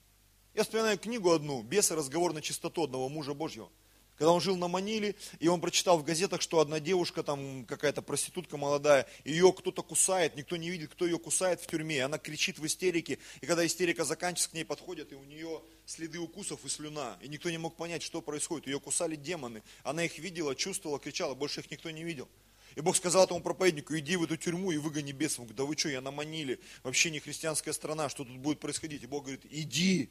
Я 0.56 0.62
вспоминаю 0.62 0.98
книгу 0.98 1.30
одну, 1.32 1.62
«Бесы. 1.62 1.94
Разговор 1.94 2.32
на 2.32 2.40
чистоту 2.40 2.84
одного 2.84 3.10
мужа 3.10 3.34
Божьего» 3.34 3.70
когда 4.16 4.32
он 4.32 4.40
жил 4.40 4.56
на 4.56 4.66
Маниле, 4.66 5.14
и 5.40 5.48
он 5.48 5.60
прочитал 5.60 5.98
в 5.98 6.02
газетах, 6.02 6.40
что 6.40 6.60
одна 6.60 6.80
девушка, 6.80 7.22
там 7.22 7.66
какая-то 7.66 8.00
проститутка 8.00 8.56
молодая, 8.56 9.06
ее 9.26 9.52
кто-то 9.52 9.82
кусает, 9.82 10.36
никто 10.36 10.56
не 10.56 10.70
видит, 10.70 10.90
кто 10.90 11.04
ее 11.04 11.18
кусает 11.18 11.60
в 11.60 11.66
тюрьме, 11.66 12.02
она 12.02 12.16
кричит 12.16 12.58
в 12.58 12.64
истерике, 12.64 13.18
и 13.42 13.46
когда 13.46 13.66
истерика 13.66 14.06
заканчивается, 14.06 14.48
к 14.48 14.54
ней 14.54 14.64
подходят, 14.64 15.12
и 15.12 15.16
у 15.16 15.24
нее 15.24 15.60
следы 15.84 16.18
укусов 16.18 16.64
и 16.64 16.68
слюна, 16.70 17.18
и 17.20 17.28
никто 17.28 17.50
не 17.50 17.58
мог 17.58 17.76
понять, 17.76 18.02
что 18.02 18.22
происходит, 18.22 18.68
ее 18.68 18.80
кусали 18.80 19.16
демоны, 19.16 19.62
она 19.82 20.02
их 20.06 20.18
видела, 20.18 20.54
чувствовала, 20.54 20.98
кричала, 20.98 21.34
больше 21.34 21.60
их 21.60 21.70
никто 21.70 21.90
не 21.90 22.02
видел. 22.02 22.26
И 22.74 22.80
Бог 22.80 22.96
сказал 22.96 23.24
этому 23.24 23.42
проповеднику, 23.42 23.94
иди 23.98 24.16
в 24.16 24.24
эту 24.24 24.38
тюрьму 24.38 24.72
и 24.72 24.78
выгони 24.78 25.12
бесов. 25.12 25.40
Он 25.40 25.44
говорит, 25.44 25.56
да 25.58 25.64
вы 25.64 25.76
что, 25.76 25.90
я 25.90 26.00
на 26.00 26.10
Маниле, 26.10 26.58
вообще 26.84 27.10
не 27.10 27.20
христианская 27.20 27.74
страна, 27.74 28.08
что 28.08 28.24
тут 28.24 28.38
будет 28.38 28.60
происходить? 28.60 29.02
И 29.02 29.06
Бог 29.06 29.24
говорит, 29.24 29.44
иди. 29.50 30.08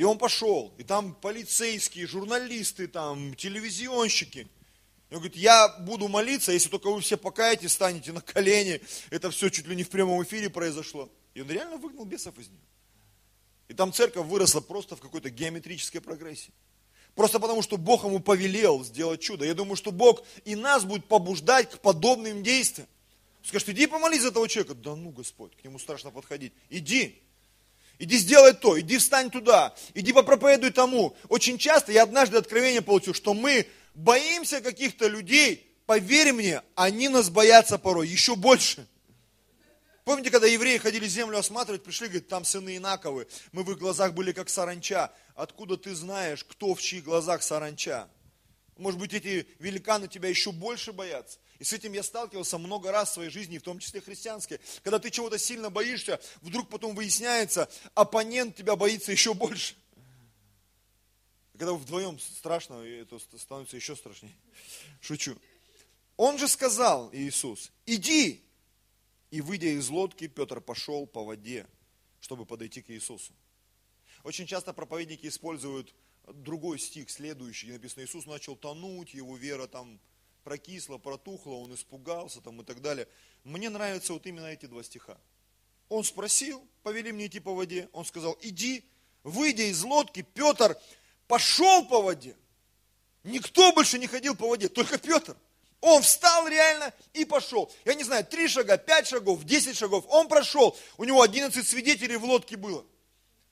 И 0.00 0.02
он 0.02 0.16
пошел, 0.16 0.72
и 0.78 0.82
там 0.82 1.14
полицейские, 1.14 2.06
журналисты, 2.06 2.88
там, 2.88 3.34
телевизионщики. 3.34 4.48
И 5.10 5.14
он 5.14 5.18
говорит, 5.18 5.36
я 5.36 5.68
буду 5.80 6.08
молиться, 6.08 6.52
если 6.52 6.70
только 6.70 6.90
вы 6.90 7.02
все 7.02 7.18
покаетесь, 7.18 7.72
станете 7.72 8.10
на 8.12 8.22
колени. 8.22 8.80
Это 9.10 9.30
все 9.30 9.50
чуть 9.50 9.66
ли 9.66 9.76
не 9.76 9.82
в 9.82 9.90
прямом 9.90 10.22
эфире 10.22 10.48
произошло. 10.48 11.10
И 11.34 11.42
он 11.42 11.50
реально 11.50 11.76
выгнал 11.76 12.06
бесов 12.06 12.38
из 12.38 12.48
нее. 12.48 12.62
И 13.68 13.74
там 13.74 13.92
церковь 13.92 14.24
выросла 14.24 14.62
просто 14.62 14.96
в 14.96 15.02
какой-то 15.02 15.28
геометрической 15.28 16.00
прогрессии. 16.00 16.54
Просто 17.14 17.38
потому, 17.38 17.60
что 17.60 17.76
Бог 17.76 18.04
ему 18.04 18.20
повелел 18.20 18.82
сделать 18.82 19.20
чудо. 19.20 19.44
Я 19.44 19.52
думаю, 19.52 19.76
что 19.76 19.92
Бог 19.92 20.24
и 20.46 20.54
нас 20.54 20.86
будет 20.86 21.04
побуждать 21.08 21.72
к 21.72 21.78
подобным 21.80 22.42
действиям. 22.42 22.88
Скажет, 23.42 23.68
иди 23.68 23.86
помолись 23.86 24.22
за 24.22 24.28
этого 24.28 24.48
человека. 24.48 24.74
Да 24.76 24.96
ну, 24.96 25.10
Господь, 25.10 25.54
к 25.56 25.62
нему 25.62 25.78
страшно 25.78 26.10
подходить. 26.10 26.54
Иди. 26.70 27.22
Иди 28.00 28.16
сделай 28.16 28.54
то, 28.54 28.80
иди 28.80 28.96
встань 28.96 29.30
туда, 29.30 29.74
иди 29.92 30.14
попроповедуй 30.14 30.70
тому. 30.70 31.14
Очень 31.28 31.58
часто 31.58 31.92
я 31.92 32.04
однажды 32.04 32.38
откровение 32.38 32.80
получил, 32.80 33.12
что 33.12 33.34
мы 33.34 33.66
боимся 33.94 34.62
каких-то 34.62 35.06
людей, 35.06 35.70
поверь 35.84 36.32
мне, 36.32 36.62
они 36.76 37.10
нас 37.10 37.28
боятся 37.28 37.76
порой 37.76 38.08
еще 38.08 38.36
больше. 38.36 38.86
Помните, 40.04 40.30
когда 40.30 40.46
евреи 40.46 40.78
ходили 40.78 41.06
землю 41.06 41.36
осматривать, 41.36 41.82
пришли, 41.82 42.08
говорят, 42.08 42.26
там 42.26 42.46
сыны 42.46 42.78
Инаковы, 42.78 43.28
мы 43.52 43.64
в 43.64 43.70
их 43.70 43.76
глазах 43.76 44.14
были 44.14 44.32
как 44.32 44.48
саранча. 44.48 45.12
Откуда 45.34 45.76
ты 45.76 45.94
знаешь, 45.94 46.42
кто 46.42 46.74
в 46.74 46.80
чьих 46.80 47.04
глазах 47.04 47.42
саранча? 47.42 48.08
Может 48.78 48.98
быть, 48.98 49.12
эти 49.12 49.46
великаны 49.58 50.08
тебя 50.08 50.30
еще 50.30 50.52
больше 50.52 50.94
боятся? 50.94 51.38
И 51.60 51.64
с 51.64 51.74
этим 51.74 51.92
я 51.92 52.02
сталкивался 52.02 52.56
много 52.56 52.90
раз 52.90 53.10
в 53.10 53.14
своей 53.14 53.28
жизни, 53.28 53.58
в 53.58 53.62
том 53.62 53.78
числе 53.78 54.00
христианской. 54.00 54.58
Когда 54.82 54.98
ты 54.98 55.10
чего-то 55.10 55.38
сильно 55.38 55.68
боишься, 55.68 56.18
вдруг 56.40 56.70
потом 56.70 56.94
выясняется, 56.94 57.70
оппонент 57.94 58.56
тебя 58.56 58.76
боится 58.76 59.12
еще 59.12 59.34
больше. 59.34 59.76
Когда 61.52 61.72
вы 61.72 61.78
вдвоем 61.78 62.18
страшно, 62.18 62.82
это 62.82 63.18
становится 63.36 63.76
еще 63.76 63.94
страшнее. 63.94 64.34
Шучу. 65.02 65.36
Он 66.16 66.38
же 66.38 66.48
сказал, 66.48 67.10
Иисус, 67.12 67.70
иди. 67.84 68.42
И 69.30 69.42
выйдя 69.42 69.68
из 69.68 69.90
лодки, 69.90 70.28
Петр 70.28 70.62
пошел 70.62 71.06
по 71.06 71.24
воде, 71.24 71.66
чтобы 72.20 72.46
подойти 72.46 72.80
к 72.80 72.88
Иисусу. 72.88 73.34
Очень 74.24 74.46
часто 74.46 74.72
проповедники 74.72 75.26
используют 75.26 75.94
другой 76.26 76.78
стих, 76.78 77.10
следующий, 77.10 77.70
написано, 77.70 78.02
Иисус 78.04 78.24
начал 78.24 78.56
тонуть, 78.56 79.12
его 79.12 79.36
вера 79.36 79.66
там 79.66 80.00
прокисла, 80.42 80.98
протухла, 80.98 81.52
он 81.52 81.74
испугался 81.74 82.40
там 82.40 82.60
и 82.60 82.64
так 82.64 82.80
далее. 82.82 83.08
Мне 83.44 83.70
нравятся 83.70 84.12
вот 84.12 84.26
именно 84.26 84.46
эти 84.46 84.66
два 84.66 84.82
стиха. 84.82 85.18
Он 85.88 86.04
спросил, 86.04 86.66
повели 86.82 87.12
мне 87.12 87.26
идти 87.26 87.40
по 87.40 87.54
воде, 87.54 87.88
он 87.92 88.04
сказал, 88.04 88.38
иди, 88.42 88.84
выйдя 89.24 89.64
из 89.64 89.82
лодки, 89.82 90.22
Петр 90.22 90.78
пошел 91.26 91.84
по 91.86 92.02
воде. 92.02 92.36
Никто 93.24 93.72
больше 93.72 93.98
не 93.98 94.06
ходил 94.06 94.34
по 94.36 94.48
воде, 94.48 94.68
только 94.68 94.98
Петр. 94.98 95.36
Он 95.80 96.02
встал 96.02 96.46
реально 96.46 96.92
и 97.14 97.24
пошел. 97.24 97.72
Я 97.84 97.94
не 97.94 98.04
знаю, 98.04 98.24
три 98.24 98.48
шага, 98.48 98.76
пять 98.76 99.08
шагов, 99.08 99.44
десять 99.44 99.76
шагов. 99.76 100.04
Он 100.08 100.28
прошел. 100.28 100.76
У 100.98 101.04
него 101.04 101.22
одиннадцать 101.22 101.66
свидетелей 101.66 102.16
в 102.16 102.24
лодке 102.24 102.56
было. 102.56 102.84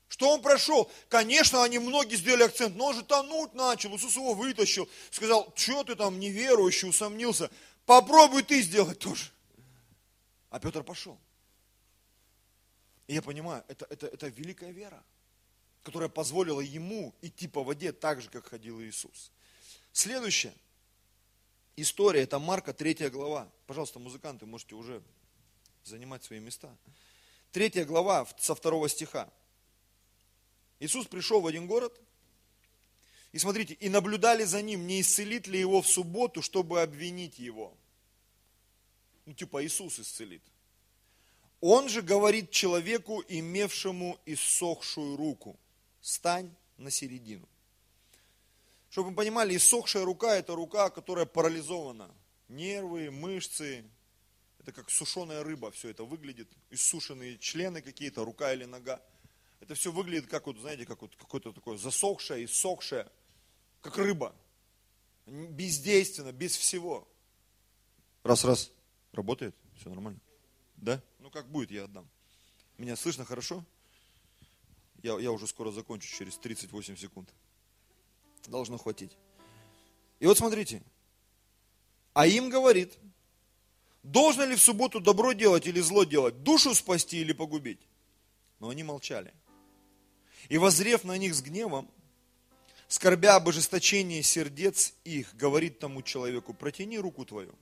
Что 0.09 0.33
он 0.33 0.41
прошел? 0.41 0.91
Конечно, 1.07 1.63
они 1.63 1.77
многие 1.77 2.15
сделали 2.15 2.43
акцент, 2.43 2.75
но 2.75 2.87
он 2.87 2.95
же 2.95 3.03
тонуть 3.03 3.53
начал, 3.53 3.95
Иисус 3.95 4.15
его 4.15 4.33
вытащил, 4.33 4.89
сказал, 5.11 5.53
что 5.55 5.83
ты 5.83 5.95
там 5.95 6.19
неверующий, 6.19 6.89
усомнился, 6.89 7.49
попробуй 7.85 8.41
ты 8.41 8.61
сделать 8.61 8.97
тоже. 8.97 9.31
А 10.49 10.59
Петр 10.59 10.83
пошел. 10.83 11.17
И 13.05 13.13
я 13.13 13.21
понимаю, 13.21 13.63
это, 13.67 13.85
это, 13.89 14.07
это 14.07 14.27
великая 14.27 14.71
вера, 14.71 15.03
которая 15.83 16.09
позволила 16.09 16.59
ему 16.59 17.13
идти 17.21 17.47
по 17.47 17.63
воде 17.63 17.91
так 17.91 18.19
же, 18.19 18.29
как 18.29 18.47
ходил 18.47 18.81
Иисус. 18.81 19.31
Следующая 19.91 20.53
история, 21.75 22.23
это 22.23 22.39
Марка, 22.39 22.73
третья 22.73 23.11
глава. 23.11 23.47
Пожалуйста, 23.67 23.99
музыканты, 23.99 24.47
можете 24.47 24.73
уже 24.73 25.03
занимать 25.83 26.23
свои 26.23 26.39
места. 26.39 26.75
Третья 27.51 27.85
глава 27.85 28.27
со 28.39 28.55
второго 28.55 28.89
стиха. 28.89 29.29
Иисус 30.79 31.07
пришел 31.07 31.41
в 31.41 31.47
один 31.47 31.67
город, 31.67 31.99
и 33.31 33.37
смотрите, 33.37 33.75
и 33.75 33.89
наблюдали 33.89 34.43
за 34.43 34.61
ним, 34.61 34.87
не 34.87 35.01
исцелит 35.01 35.47
ли 35.47 35.59
его 35.59 35.81
в 35.81 35.87
субботу, 35.87 36.41
чтобы 36.41 36.81
обвинить 36.81 37.37
его. 37.37 37.77
Ну, 39.25 39.33
типа 39.33 39.63
Иисус 39.63 39.99
исцелит. 39.99 40.41
Он 41.61 41.89
же 41.89 42.01
говорит 42.01 42.49
человеку, 42.51 43.23
имевшему 43.27 44.17
иссохшую 44.25 45.17
руку, 45.17 45.59
стань 46.01 46.55
на 46.77 46.89
середину. 46.89 47.47
Чтобы 48.89 49.09
вы 49.09 49.15
понимали, 49.15 49.55
иссохшая 49.55 50.05
рука– 50.05 50.35
это 50.37 50.55
рука, 50.55 50.89
которая 50.89 51.25
парализована. 51.25 52.09
Нервы, 52.47 53.11
мышцы, 53.11 53.85
это 54.59 54.71
как 54.71 54.89
сушеная 54.89 55.43
рыба, 55.43 55.69
все 55.69 55.89
это 55.89 56.03
выглядит. 56.03 56.49
Иссушенные 56.71 57.37
члены 57.37 57.81
какие-то, 57.81 58.25
рука 58.25 58.51
или 58.53 58.65
нога. 58.65 58.99
Это 59.59 59.75
все 59.75 59.91
выглядит 59.91 60.27
как 60.27 60.47
вот, 60.47 60.57
знаете, 60.57 60.85
как 60.85 61.01
вот 61.01 61.15
какое-то 61.15 61.51
такое 61.51 61.77
засохшее, 61.77 62.45
иссохшее, 62.45 63.09
как 63.81 63.97
рыба. 63.97 64.35
Бездейственно, 65.25 66.31
без 66.31 66.55
всего. 66.55 67.07
Раз-раз. 68.23 68.71
Работает? 69.11 69.55
Все 69.77 69.89
нормально? 69.89 70.19
Да? 70.77 71.01
Ну 71.19 71.29
как 71.29 71.49
будет, 71.49 71.71
я 71.71 71.85
отдам. 71.85 72.07
Меня 72.77 72.95
слышно 72.95 73.25
хорошо? 73.25 73.65
Я, 75.01 75.17
я 75.19 75.31
уже 75.31 75.47
скоро 75.47 75.71
закончу, 75.71 76.07
через 76.07 76.37
38 76.37 76.95
секунд. 76.95 77.29
Должно 78.47 78.77
хватить. 78.77 79.17
И 80.19 80.25
вот 80.25 80.37
смотрите. 80.37 80.81
А 82.13 82.27
им 82.27 82.49
говорит, 82.49 82.97
должно 84.03 84.45
ли 84.45 84.55
в 84.55 84.61
субботу 84.61 84.99
добро 84.99 85.33
делать 85.33 85.67
или 85.67 85.79
зло 85.79 86.03
делать, 86.03 86.43
душу 86.43 86.73
спасти 86.73 87.21
или 87.21 87.33
погубить? 87.33 87.79
Но 88.59 88.69
они 88.69 88.83
молчали. 88.83 89.33
И 90.47 90.57
возрев 90.57 91.03
на 91.03 91.17
них 91.17 91.35
с 91.35 91.41
гневом, 91.41 91.89
скорбя 92.87 93.35
об 93.35 93.49
ожесточении 93.49 94.21
сердец 94.21 94.93
их, 95.03 95.35
говорит 95.35 95.79
тому 95.79 96.01
человеку, 96.01 96.53
протяни 96.53 96.97
руку 96.97 97.25
твою. 97.25 97.53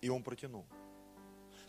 И 0.00 0.08
он 0.08 0.22
протянул. 0.22 0.66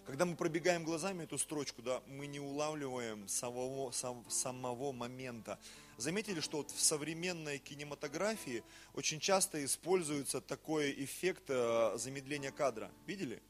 Когда 0.05 0.25
мы 0.25 0.36
пробегаем 0.36 0.83
глазами 0.83 1.23
эту 1.23 1.38
строчку, 1.38 1.81
да, 1.81 2.01
мы 2.07 2.27
не 2.27 2.39
улавливаем 2.39 3.25
самого, 3.29 3.91
сам, 3.91 4.25
самого 4.29 4.91
момента. 4.91 5.57
Заметили, 5.97 6.41
что 6.41 6.57
вот 6.57 6.71
в 6.71 6.81
современной 6.81 7.57
кинематографии 7.57 8.63
очень 8.93 9.21
часто 9.21 9.63
используется 9.63 10.41
такой 10.41 10.91
эффект 11.05 11.43
э, 11.47 11.93
замедления 11.97 12.51
кадра. 12.51 12.91
Видели? 13.07 13.41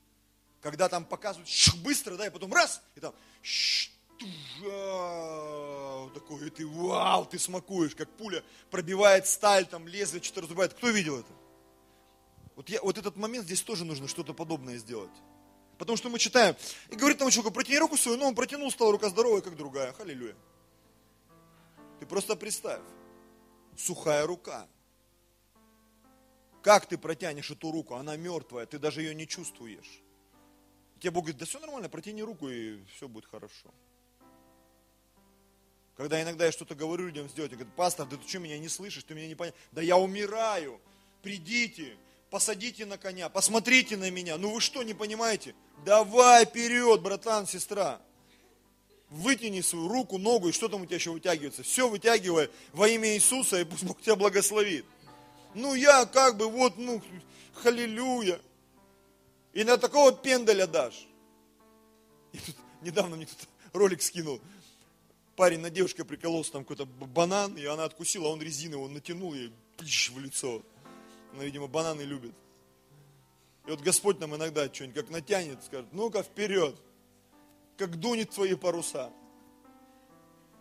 Когда 0.62 0.90
там 0.90 1.06
показывают 1.06 1.50
быстро, 1.84 2.18
да, 2.18 2.28
и 2.28 2.30
потом 2.30 2.54
раз, 2.54 2.84
и 2.96 3.00
там 3.00 3.16
такой, 6.14 6.48
и 6.48 6.50
ты, 6.50 6.68
вау, 6.68 7.26
ты 7.26 7.40
смакуешь, 7.40 7.96
как 7.96 8.10
пуля 8.10 8.44
пробивает 8.72 9.28
сталь, 9.28 9.66
там 9.66 9.88
лезвие 9.88 10.24
что-то 10.24 10.42
разрубает. 10.42 10.74
Кто 10.74 10.90
видел 10.90 11.20
это? 11.20 11.32
Вот, 12.56 12.70
я, 12.70 12.82
вот 12.82 12.98
этот 12.98 13.16
момент 13.16 13.46
здесь 13.46 13.62
тоже 13.62 13.84
нужно 13.86 14.08
что-то 14.08 14.34
подобное 14.34 14.78
сделать. 14.78 15.12
Потому 15.78 15.98
что 15.98 16.10
мы 16.10 16.20
читаем, 16.20 16.56
и 16.90 16.96
говорит 16.96 17.18
тому 17.18 17.32
человеку, 17.32 17.54
протяни 17.54 17.80
руку 17.80 17.98
свою, 17.98 18.18
но 18.18 18.28
он 18.28 18.36
протянул, 18.36 18.72
стала 18.72 18.92
рука 18.92 19.10
здоровая, 19.10 19.42
как 19.42 19.56
другая. 19.58 19.92
Халилюя. 19.94 20.36
Ты 22.00 22.06
просто 22.06 22.36
представь, 22.36 22.82
сухая 23.76 24.26
рука. 24.28 24.68
Как 26.62 26.86
ты 26.86 26.98
протянешь 26.98 27.52
эту 27.52 27.72
руку? 27.72 27.96
Она 27.96 28.16
мертвая, 28.16 28.66
ты 28.66 28.80
даже 28.80 29.02
ее 29.02 29.14
не 29.16 29.28
чувствуешь. 29.28 30.02
Тебе 31.00 31.12
Бог 31.12 31.26
говорит, 31.26 31.40
да 31.40 31.46
все 31.46 31.60
нормально, 31.60 31.90
протяни 31.90 32.24
руку, 32.24 32.48
и 32.48 32.82
все 32.96 33.10
будет 33.10 33.26
хорошо. 33.26 33.74
Когда 35.96 36.22
иногда 36.22 36.46
я 36.46 36.52
что-то 36.52 36.74
говорю 36.74 37.06
людям 37.06 37.30
сделать, 37.30 37.52
я 37.52 37.58
говорю, 37.58 37.74
пастор, 37.76 38.08
да 38.08 38.18
ты 38.18 38.28
что, 38.28 38.40
меня 38.40 38.58
не 38.58 38.68
слышишь, 38.68 39.04
ты 39.04 39.14
меня 39.14 39.28
не 39.28 39.36
понимаешь. 39.36 39.56
Да 39.72 39.82
я 39.82 39.98
умираю, 39.98 40.80
придите, 41.22 41.96
посадите 42.32 42.86
на 42.86 42.98
коня, 42.98 43.30
посмотрите 43.30 43.96
на 43.96 44.10
меня. 44.10 44.38
Ну 44.38 44.54
вы 44.54 44.62
что, 44.62 44.82
не 44.82 44.96
понимаете? 44.96 45.54
Давай 45.86 46.46
вперед, 46.46 47.02
братан, 47.02 47.46
сестра. 47.46 48.02
Вытяни 49.10 49.62
свою 49.62 49.88
руку, 49.88 50.18
ногу, 50.18 50.50
и 50.50 50.52
что 50.52 50.68
там 50.68 50.82
у 50.82 50.86
тебя 50.88 50.96
еще 50.96 51.12
вытягивается? 51.12 51.62
Все 51.62 51.88
вытягивай 51.88 52.50
во 52.72 52.88
имя 52.88 53.14
Иисуса, 53.14 53.62
и 53.62 53.64
пусть 53.64 53.84
Бог 53.84 54.02
тебя 54.02 54.16
благословит. 54.16 54.86
Ну 55.54 55.76
я 55.76 56.08
как 56.08 56.38
бы 56.38 56.48
вот, 56.48 56.80
ну, 56.80 57.04
халилюя. 57.54 58.42
И 59.54 59.64
на 59.64 59.78
такого 59.78 60.12
пендаля 60.12 60.66
дашь. 60.66 61.08
И 62.32 62.40
тут 62.40 62.56
недавно 62.82 63.16
мне 63.16 63.28
кто-то 63.28 63.46
ролик 63.74 64.02
скинул 64.02 64.42
парень 65.36 65.60
на 65.60 65.70
девушке 65.70 66.04
прикололся, 66.04 66.54
там 66.54 66.64
какой-то 66.64 66.86
банан, 66.86 67.56
и 67.58 67.66
она 67.66 67.86
откусила, 67.86 68.28
а 68.28 68.32
он 68.32 68.42
резину, 68.42 68.82
он 68.82 68.94
натянул 68.94 69.34
ей 69.34 69.54
пищ 69.78 70.10
в 70.10 70.20
лицо. 70.20 70.62
Она, 71.34 71.44
видимо, 71.44 71.68
бананы 71.68 72.02
любит. 72.02 72.34
И 73.66 73.72
вот 73.72 73.82
Господь 73.82 74.20
нам 74.20 74.36
иногда 74.36 74.72
что-нибудь 74.72 74.96
как 74.96 75.10
натянет, 75.10 75.64
скажет, 75.64 75.88
ну-ка 75.92 76.22
вперед, 76.22 76.76
как 77.78 78.00
дунет 78.00 78.32
твои 78.32 78.56
паруса. 78.56 79.12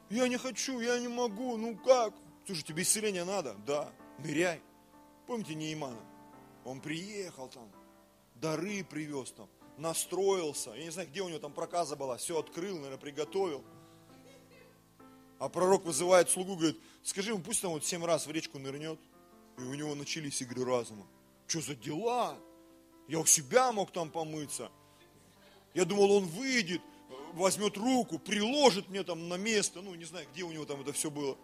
Я 0.09 0.29
не 0.29 0.37
хочу, 0.37 0.81
я 0.81 0.99
не 0.99 1.09
могу, 1.09 1.57
ну 1.57 1.77
как? 1.77 2.15
Слушай, 2.47 2.63
тебе 2.63 2.83
исцеление 2.83 3.25
надо? 3.25 3.57
Да, 3.67 3.93
ныряй. 4.19 4.61
Помните 5.27 5.55
Неймана? 5.55 6.01
Он 6.65 6.81
приехал 6.81 7.49
там, 7.49 7.71
дары 8.37 8.85
привез 8.85 9.33
там, 9.33 9.49
настроился. 9.79 10.71
Я 10.75 10.85
не 10.85 10.91
знаю, 10.91 11.09
где 11.09 11.23
у 11.23 11.29
него 11.29 11.39
там 11.39 11.53
проказа 11.53 11.97
была, 11.97 12.17
все 12.17 12.39
открыл, 12.39 12.77
наверное, 12.77 12.99
приготовил. 12.99 13.65
А 15.43 15.49
пророк 15.49 15.85
вызывает 15.85 16.31
слугу, 16.31 16.55
говорит, 16.55 16.79
скажи 17.03 17.33
ему, 17.33 17.43
пусть 17.43 17.63
там 17.63 17.73
вот 17.73 17.85
семь 17.85 18.05
раз 18.05 18.29
в 18.29 18.31
речку 18.31 18.61
нырнет. 18.61 19.01
И 19.59 19.63
у 19.63 19.75
него 19.75 19.93
начались 19.97 20.41
игры 20.41 20.65
разума. 20.65 21.05
Что 21.49 21.61
за 21.61 21.75
дела? 21.75 22.39
Я 23.09 23.19
у 23.19 23.27
себя 23.27 23.73
мог 23.73 23.91
там 23.91 24.09
помыться. 24.09 24.71
Я 25.75 25.85
думал, 25.85 26.13
он 26.13 26.27
выйдет, 26.27 26.81
возьмет 27.33 27.77
руку, 27.77 28.21
приложит 28.21 28.89
мне 28.89 29.03
там 29.03 29.29
на 29.29 29.35
место, 29.35 29.83
ну 29.83 29.97
не 29.97 30.05
знаю, 30.05 30.29
где 30.33 30.45
у 30.45 30.53
него 30.53 30.65
там 30.65 30.81
это 30.83 30.93
все 30.93 31.11
было. 31.11 31.37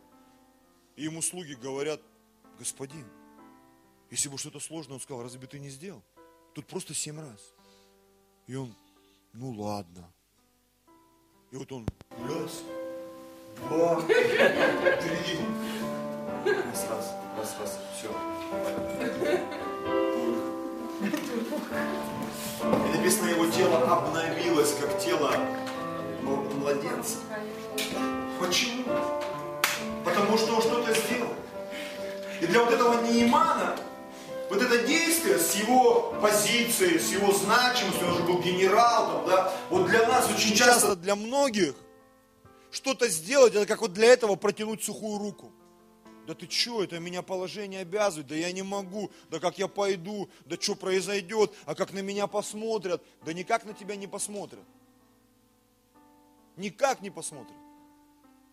И 0.95 1.03
ему 1.03 1.21
слуги 1.21 1.55
говорят, 1.55 2.01
господин, 2.57 3.05
если 4.13 4.29
бы 4.29 4.39
что-то 4.39 4.61
сложное, 4.61 4.95
он 4.95 5.01
сказал, 5.01 5.25
разве 5.25 5.45
ты 5.49 5.59
не 5.59 5.71
сделал? 5.71 6.05
Тут 6.55 6.69
просто 6.69 6.95
семь 6.95 7.19
раз. 7.19 7.41
И 8.47 8.55
он, 8.55 8.73
ну 9.33 9.51
ладно. 9.51 10.09
И 11.51 11.57
вот 11.57 11.73
он, 11.73 11.85
раз, 12.11 12.63
два, 13.67 14.01
три. 14.03 15.41
Раз, 16.45 16.87
раз, 16.89 17.15
раз, 17.37 17.57
раз, 17.61 17.79
все. 17.97 18.09
И 22.63 22.97
написано, 22.97 23.29
его 23.29 23.47
тело 23.47 23.79
обновилось, 23.79 24.75
как 24.81 24.99
тело 24.99 25.33
младенца. 26.23 27.19
Почему? 28.41 28.85
Потому 30.05 30.39
что 30.39 30.55
он 30.55 30.63
что-то 30.63 30.95
сделал. 30.95 31.35
И 32.41 32.47
для 32.47 32.61
вот 32.63 32.73
этого 32.73 33.03
Неймана, 33.03 33.77
вот 34.49 34.63
это 34.63 34.87
действие 34.87 35.39
с 35.39 35.55
его 35.57 36.15
позицией, 36.23 36.99
с 36.99 37.11
его 37.11 37.33
значимостью, 37.33 38.09
он 38.09 38.15
же 38.17 38.23
был 38.23 38.39
генерал, 38.41 39.25
да, 39.27 39.53
вот 39.71 39.87
для 39.87 40.07
нас 40.07 40.29
очень 40.31 40.55
часто, 40.55 40.97
для 40.97 41.17
многих, 41.17 41.75
что-то 42.79 43.09
сделать, 43.09 43.55
это 43.55 43.67
как 43.67 43.81
вот 43.81 43.93
для 43.93 44.07
этого 44.07 44.37
протянуть 44.37 44.83
сухую 44.83 45.19
руку. 45.19 45.53
Да 46.27 46.35
ты 46.35 46.49
что, 46.51 46.85
это 46.85 46.99
меня 46.99 47.23
положение 47.23 47.81
обязывает, 47.81 48.27
да 48.27 48.35
я 48.35 48.53
не 48.53 48.63
могу, 48.63 49.11
да 49.31 49.41
как 49.41 49.59
я 49.59 49.67
пойду, 49.67 50.29
да 50.45 50.57
что 50.61 50.75
произойдет, 50.75 51.53
а 51.65 51.75
как 51.75 51.93
на 51.93 52.01
меня 52.01 52.27
посмотрят, 52.27 53.03
да 53.25 53.33
никак 53.33 53.65
на 53.65 53.75
тебя 53.75 53.97
не 53.97 54.07
посмотрят. 54.07 54.65
Никак 56.57 57.01
не 57.01 57.11
посмотрят. 57.11 57.57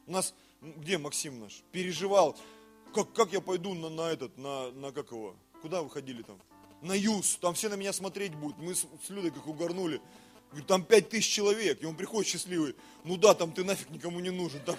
У 0.08 0.12
нас, 0.12 0.34
где 0.62 0.98
Максим 0.98 1.40
наш, 1.40 1.64
переживал, 1.72 2.38
как, 2.94 3.12
как 3.14 3.34
я 3.34 3.42
пойду 3.42 3.74
на, 3.74 3.90
на 3.90 4.10
этот, 4.10 4.38
на, 4.38 4.72
на 4.72 4.92
как 4.92 5.12
его, 5.12 5.36
куда 5.62 5.82
вы 5.82 5.90
ходили 5.90 6.22
там? 6.22 6.40
На 6.82 6.94
ЮЗ, 6.94 7.38
там 7.42 7.56
все 7.56 7.68
на 7.68 7.76
меня 7.76 7.92
смотреть 7.92 8.36
будут. 8.36 8.58
Мы 8.58 8.74
с, 8.74 8.86
с 9.06 9.10
Людой 9.10 9.32
как 9.32 9.48
угорнули. 9.48 10.02
Говорю, 10.56 10.68
там 10.68 10.84
пять 10.86 11.10
тысяч 11.10 11.34
человек, 11.34 11.84
и 11.84 11.86
он 11.86 11.98
приходит 11.98 12.32
счастливый. 12.32 12.78
Ну 13.04 13.18
да, 13.18 13.34
там 13.34 13.52
ты 13.52 13.66
нафиг 13.66 13.90
никому 13.90 14.22
не 14.22 14.30
нужен. 14.30 14.62
Там, 14.62 14.78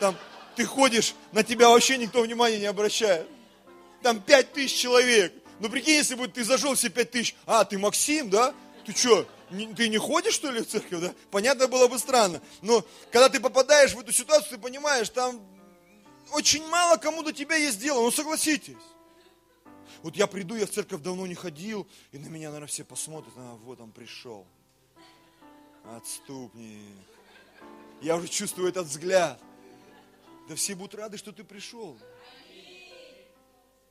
там 0.00 0.16
ты 0.56 0.64
ходишь, 0.64 1.14
на 1.32 1.42
тебя 1.42 1.68
вообще 1.68 1.98
никто 1.98 2.22
внимания 2.22 2.58
не 2.58 2.64
обращает. 2.64 3.28
Там 4.02 4.22
пять 4.22 4.54
тысяч 4.54 4.78
человек. 4.78 5.34
Ну 5.60 5.68
прикинь, 5.68 5.96
если 5.96 6.14
бы 6.14 6.28
ты 6.28 6.44
зажил 6.44 6.74
все 6.76 6.88
пять 6.88 7.10
тысяч. 7.10 7.36
А, 7.44 7.66
ты 7.66 7.76
Максим, 7.76 8.30
да? 8.30 8.54
Ты 8.86 8.96
что, 8.96 9.28
ты 9.50 9.88
не 9.90 9.98
ходишь, 9.98 10.32
что 10.32 10.50
ли, 10.50 10.62
в 10.62 10.66
церковь, 10.66 11.02
да? 11.02 11.14
Понятно 11.30 11.68
было 11.68 11.88
бы 11.88 11.98
странно. 11.98 12.40
Но 12.62 12.82
когда 13.12 13.28
ты 13.28 13.38
попадаешь 13.38 13.92
в 13.92 14.00
эту 14.00 14.12
ситуацию, 14.12 14.52
ты 14.52 14.58
понимаешь, 14.58 15.10
там 15.10 15.46
очень 16.32 16.66
мало 16.68 16.96
кому 16.96 17.22
до 17.22 17.34
тебя 17.34 17.56
есть 17.56 17.78
дело, 17.80 18.00
ну 18.00 18.10
согласитесь. 18.10 18.76
Вот 20.02 20.16
я 20.16 20.26
приду, 20.26 20.54
я 20.54 20.64
в 20.64 20.70
церковь 20.70 21.02
давно 21.02 21.26
не 21.26 21.34
ходил, 21.34 21.86
и 22.12 22.18
на 22.18 22.28
меня, 22.28 22.48
наверное, 22.48 22.68
все 22.68 22.82
посмотрят, 22.82 23.34
а 23.36 23.56
вот 23.56 23.78
он 23.78 23.90
пришел. 23.90 24.46
Отступник. 25.96 27.06
Я 28.00 28.16
уже 28.16 28.28
чувствую 28.28 28.68
этот 28.68 28.86
взгляд. 28.86 29.40
Да 30.48 30.54
все 30.54 30.74
будут 30.74 30.94
рады, 30.94 31.16
что 31.16 31.32
ты 31.32 31.44
пришел. 31.44 31.98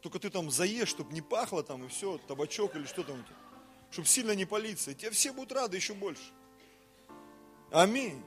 Только 0.01 0.19
ты 0.19 0.29
там 0.29 0.49
заешь, 0.51 0.89
чтобы 0.89 1.13
не 1.13 1.21
пахло 1.21 1.63
там 1.63 1.83
и 1.83 1.87
все, 1.87 2.17
табачок 2.27 2.75
или 2.75 2.85
что 2.85 3.03
там 3.03 3.19
у 3.19 3.23
тебя. 3.23 3.35
Чтобы 3.91 4.07
сильно 4.07 4.31
не 4.31 4.45
палиться. 4.45 4.93
Тебе 4.93 5.11
все 5.11 5.31
будут 5.31 5.51
рады 5.51 5.77
еще 5.77 5.93
больше. 5.93 6.31
Аминь. 7.71 8.23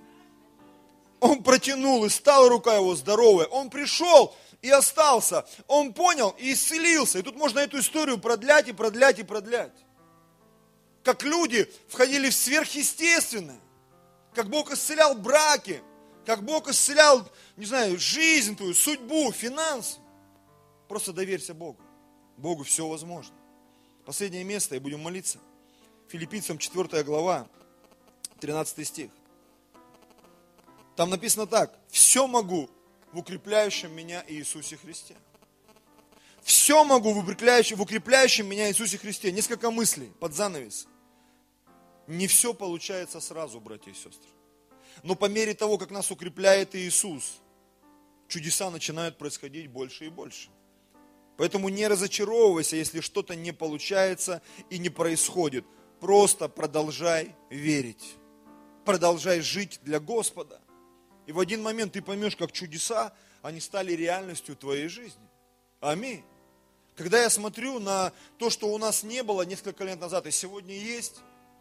Он 1.21 1.43
протянул, 1.43 2.05
и 2.05 2.09
стала 2.09 2.49
рука 2.49 2.75
его 2.75 2.95
здоровая. 2.95 3.47
Он 3.47 3.71
пришел 3.71 4.35
и 4.63 4.71
остался. 4.71 5.47
Он 5.67 5.93
понял 5.93 6.35
и 6.39 6.53
исцелился. 6.53 7.19
И 7.19 7.23
тут 7.23 7.37
можно 7.37 7.61
эту 7.61 7.79
историю 7.79 8.19
продлять 8.19 8.69
и 8.69 8.73
продлять 8.73 9.19
и 9.19 9.23
продлять. 9.23 9.73
Как 11.03 11.23
люди 11.23 11.71
входили 11.89 12.31
в 12.31 12.35
сверхъестественное. 12.35 13.61
Как 14.35 14.49
Бог 14.49 14.71
исцелял 14.73 15.15
браки. 15.15 15.83
Как 16.27 16.45
Бог 16.45 16.69
исцелял, 16.69 17.27
не 17.57 17.65
знаю, 17.65 17.99
жизнь 17.99 18.57
твою, 18.57 18.75
судьбу, 18.75 19.33
финансы. 19.33 19.99
Просто 20.89 21.13
доверься 21.13 21.55
Богу. 21.55 21.81
Богу 22.37 22.63
все 22.65 22.87
возможно. 22.87 23.35
Последнее 24.05 24.45
место, 24.45 24.77
и 24.77 24.79
будем 24.79 25.01
молиться. 25.01 25.39
Филиппийцам 26.09 26.59
4 26.59 27.03
глава, 27.05 27.49
13 28.41 28.87
стих. 28.87 29.11
Там 30.97 31.11
написано 31.11 31.47
так, 31.47 31.79
все 31.89 32.27
могу 32.27 32.69
в 33.13 33.19
укрепляющем 33.19 33.93
меня 33.95 34.25
Иисусе 34.29 34.77
Христе. 34.77 35.17
Все 36.43 36.85
могу 36.85 37.13
в 37.13 37.19
укрепляющем, 37.19 37.77
в 37.77 37.83
укрепляющем 37.83 38.47
меня 38.47 38.69
Иисусе 38.69 38.99
Христе. 38.99 39.33
Несколько 39.33 39.71
мыслей 39.71 40.13
под 40.21 40.35
занавес. 40.35 40.87
Не 42.07 42.27
все 42.27 42.55
получается 42.55 43.21
сразу, 43.21 43.61
братья 43.61 43.91
и 43.91 43.95
сестры. 43.95 44.31
Но 45.03 45.15
по 45.15 45.27
мере 45.27 45.55
того, 45.55 45.79
как 45.79 45.91
нас 45.91 46.11
укрепляет 46.11 46.75
Иисус, 46.75 47.41
чудеса 48.29 48.71
начинают 48.71 49.19
происходить 49.19 49.69
больше 49.69 50.07
и 50.07 50.09
больше. 50.09 50.51
Поэтому 51.37 51.69
не 51.69 51.87
разочаровывайся, 51.87 52.77
если 52.77 53.01
что-то 53.01 53.35
не 53.35 53.53
получается 53.53 54.43
и 54.69 54.79
не 54.79 54.91
происходит. 54.91 55.65
Просто 56.01 56.49
продолжай 56.49 57.35
верить. 57.49 58.15
Продолжай 58.85 59.41
жить 59.41 59.81
для 59.83 60.01
Господа. 60.01 60.61
И 61.27 61.33
в 61.33 61.39
один 61.39 61.63
момент 61.63 61.93
ты 61.93 62.03
поймешь, 62.03 62.37
как 62.37 62.53
чудеса, 62.53 63.15
они 63.41 63.61
стали 63.61 63.93
реальностью 63.93 64.57
твоей 64.57 64.89
жизни. 64.89 65.30
Аминь. 65.81 66.23
Когда 66.95 67.23
я 67.23 67.31
смотрю 67.31 67.79
на 67.79 68.13
то, 68.37 68.51
что 68.51 68.69
у 68.69 68.77
нас 68.77 69.03
не 69.03 69.23
было 69.23 69.43
несколько 69.43 69.83
лет 69.85 69.99
назад, 69.99 70.27
и 70.27 70.31
сегодня 70.31 70.75
есть, 70.75 71.21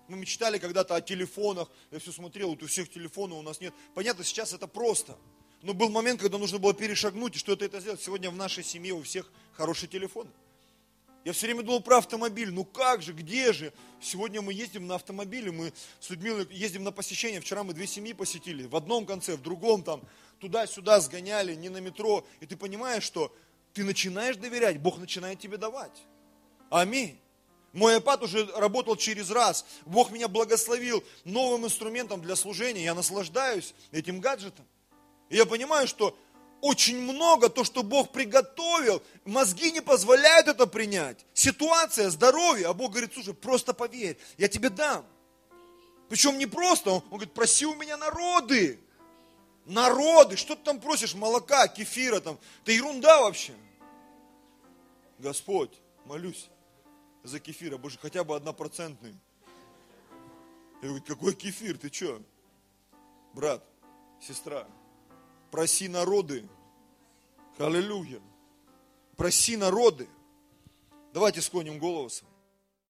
мы 0.09 0.17
мечтали 0.17 0.57
когда-то 0.57 0.95
о 0.95 1.01
телефонах, 1.01 1.70
я 1.91 1.99
все 1.99 2.11
смотрел, 2.11 2.49
вот 2.49 2.61
у 2.61 2.67
всех 2.67 2.89
телефонов 2.89 3.38
у 3.38 3.41
нас 3.41 3.61
нет. 3.61 3.74
Понятно, 3.95 4.26
сейчас 4.26 4.51
это 4.51 4.67
просто. 4.67 5.17
Но 5.61 5.74
был 5.74 5.89
момент, 5.89 6.20
когда 6.20 6.38
нужно 6.38 6.57
было 6.57 6.74
перешагнуть, 6.74 7.38
и 7.38 7.39
что 7.39 7.53
это 7.53 7.80
сделать. 7.80 8.01
Сегодня 8.01 8.30
в 8.30 8.36
нашей 8.36 8.63
семье 8.63 8.93
у 8.93 9.03
всех 9.03 9.32
хорошие 9.53 9.88
телефоны. 9.88 10.30
Я 11.24 11.32
все 11.32 11.45
время 11.45 11.63
думал 11.63 11.82
про 11.82 11.99
автомобиль. 11.99 12.51
Ну 12.51 12.65
как 12.65 13.01
же, 13.01 13.13
где 13.13 13.53
же? 13.53 13.72
Сегодня 14.01 14.41
мы 14.41 14.51
ездим 14.51 14.88
на 14.88 14.95
автомобиле, 14.95 15.51
мы 15.51 15.72
с 16.01 16.09
Людмилой 16.09 16.45
ездим 16.51 16.84
на 16.84 16.91
посещение. 16.91 17.39
Вчера 17.39 17.63
мы 17.63 17.74
две 17.74 17.88
семьи 17.88 18.11
посетили. 18.11 18.67
В 18.67 18.76
одном 18.76 19.05
конце, 19.05 19.38
в 19.38 19.41
другом 19.41 19.84
там, 19.84 20.01
туда-сюда 20.39 20.99
сгоняли, 20.99 21.55
не 21.55 21.70
на 21.70 21.78
метро. 21.78 22.26
И 22.41 22.45
ты 22.45 22.57
понимаешь, 22.57 23.03
что 23.03 23.34
ты 23.80 23.86
начинаешь 23.86 24.36
доверять, 24.36 24.77
Бог 24.77 24.97
начинает 24.97 25.39
тебе 25.39 25.55
давать. 25.55 26.03
Аминь. 26.69 27.17
Мой 27.71 27.95
iPad 27.95 28.25
уже 28.25 28.45
работал 28.57 28.97
через 28.97 29.32
раз. 29.32 29.65
Бог 29.86 30.11
меня 30.11 30.27
благословил 30.27 31.01
новым 31.23 31.65
инструментом 31.65 32.21
для 32.21 32.36
служения. 32.36 32.84
Я 32.84 32.93
наслаждаюсь 32.93 33.73
этим 33.93 34.19
гаджетом. 34.19 34.65
И 35.30 35.38
я 35.38 35.45
понимаю, 35.45 35.88
что 35.88 36.13
очень 36.59 37.01
много, 37.01 37.47
то, 37.47 37.63
что 37.63 37.82
Бог 37.82 38.11
приготовил, 38.11 39.01
мозги 39.23 39.71
не 39.71 39.80
позволяют 39.80 40.49
это 40.49 40.67
принять. 40.67 41.25
Ситуация, 41.34 42.09
здоровье, 42.09 42.67
а 42.67 42.73
Бог 42.73 42.91
говорит, 42.91 43.13
слушай, 43.13 43.34
просто 43.34 43.73
поверь, 43.73 44.17
я 44.38 44.49
тебе 44.49 44.69
дам. 44.69 45.05
Причем 46.09 46.38
не 46.38 46.47
просто, 46.47 46.89
он, 46.89 46.97
он 47.11 47.11
говорит, 47.11 47.34
проси 47.34 47.65
у 47.65 47.75
меня 47.75 47.95
народы. 47.95 48.77
Народы, 49.67 50.36
что 50.36 50.57
ты 50.57 50.63
там 50.65 50.82
просишь, 50.82 51.13
молока, 51.13 51.69
кефира 51.69 52.19
там, 52.19 52.38
это 52.63 52.73
ерунда 52.73 53.21
вообще. 53.21 53.53
Господь, 55.20 55.82
молюсь 56.05 56.49
за 57.24 57.39
кефир, 57.39 57.76
а 57.76 57.78
больше 57.78 57.99
хотя 57.99 58.24
бы 58.24 58.36
однопроцентный. 58.36 59.15
Я 60.82 60.88
говорю, 60.88 61.03
какой 61.03 61.36
кефир, 61.36 61.78
ты 61.78 61.91
что? 61.91 62.22
Брат, 63.34 63.63
сестра, 64.22 64.65
проси 65.51 65.89
народы. 65.89 66.47
Аллилуйя. 67.57 68.22
Проси 69.17 69.57
народы. 69.57 70.07
Давайте 71.13 71.41
склоним 71.41 71.78
голову. 71.78 72.09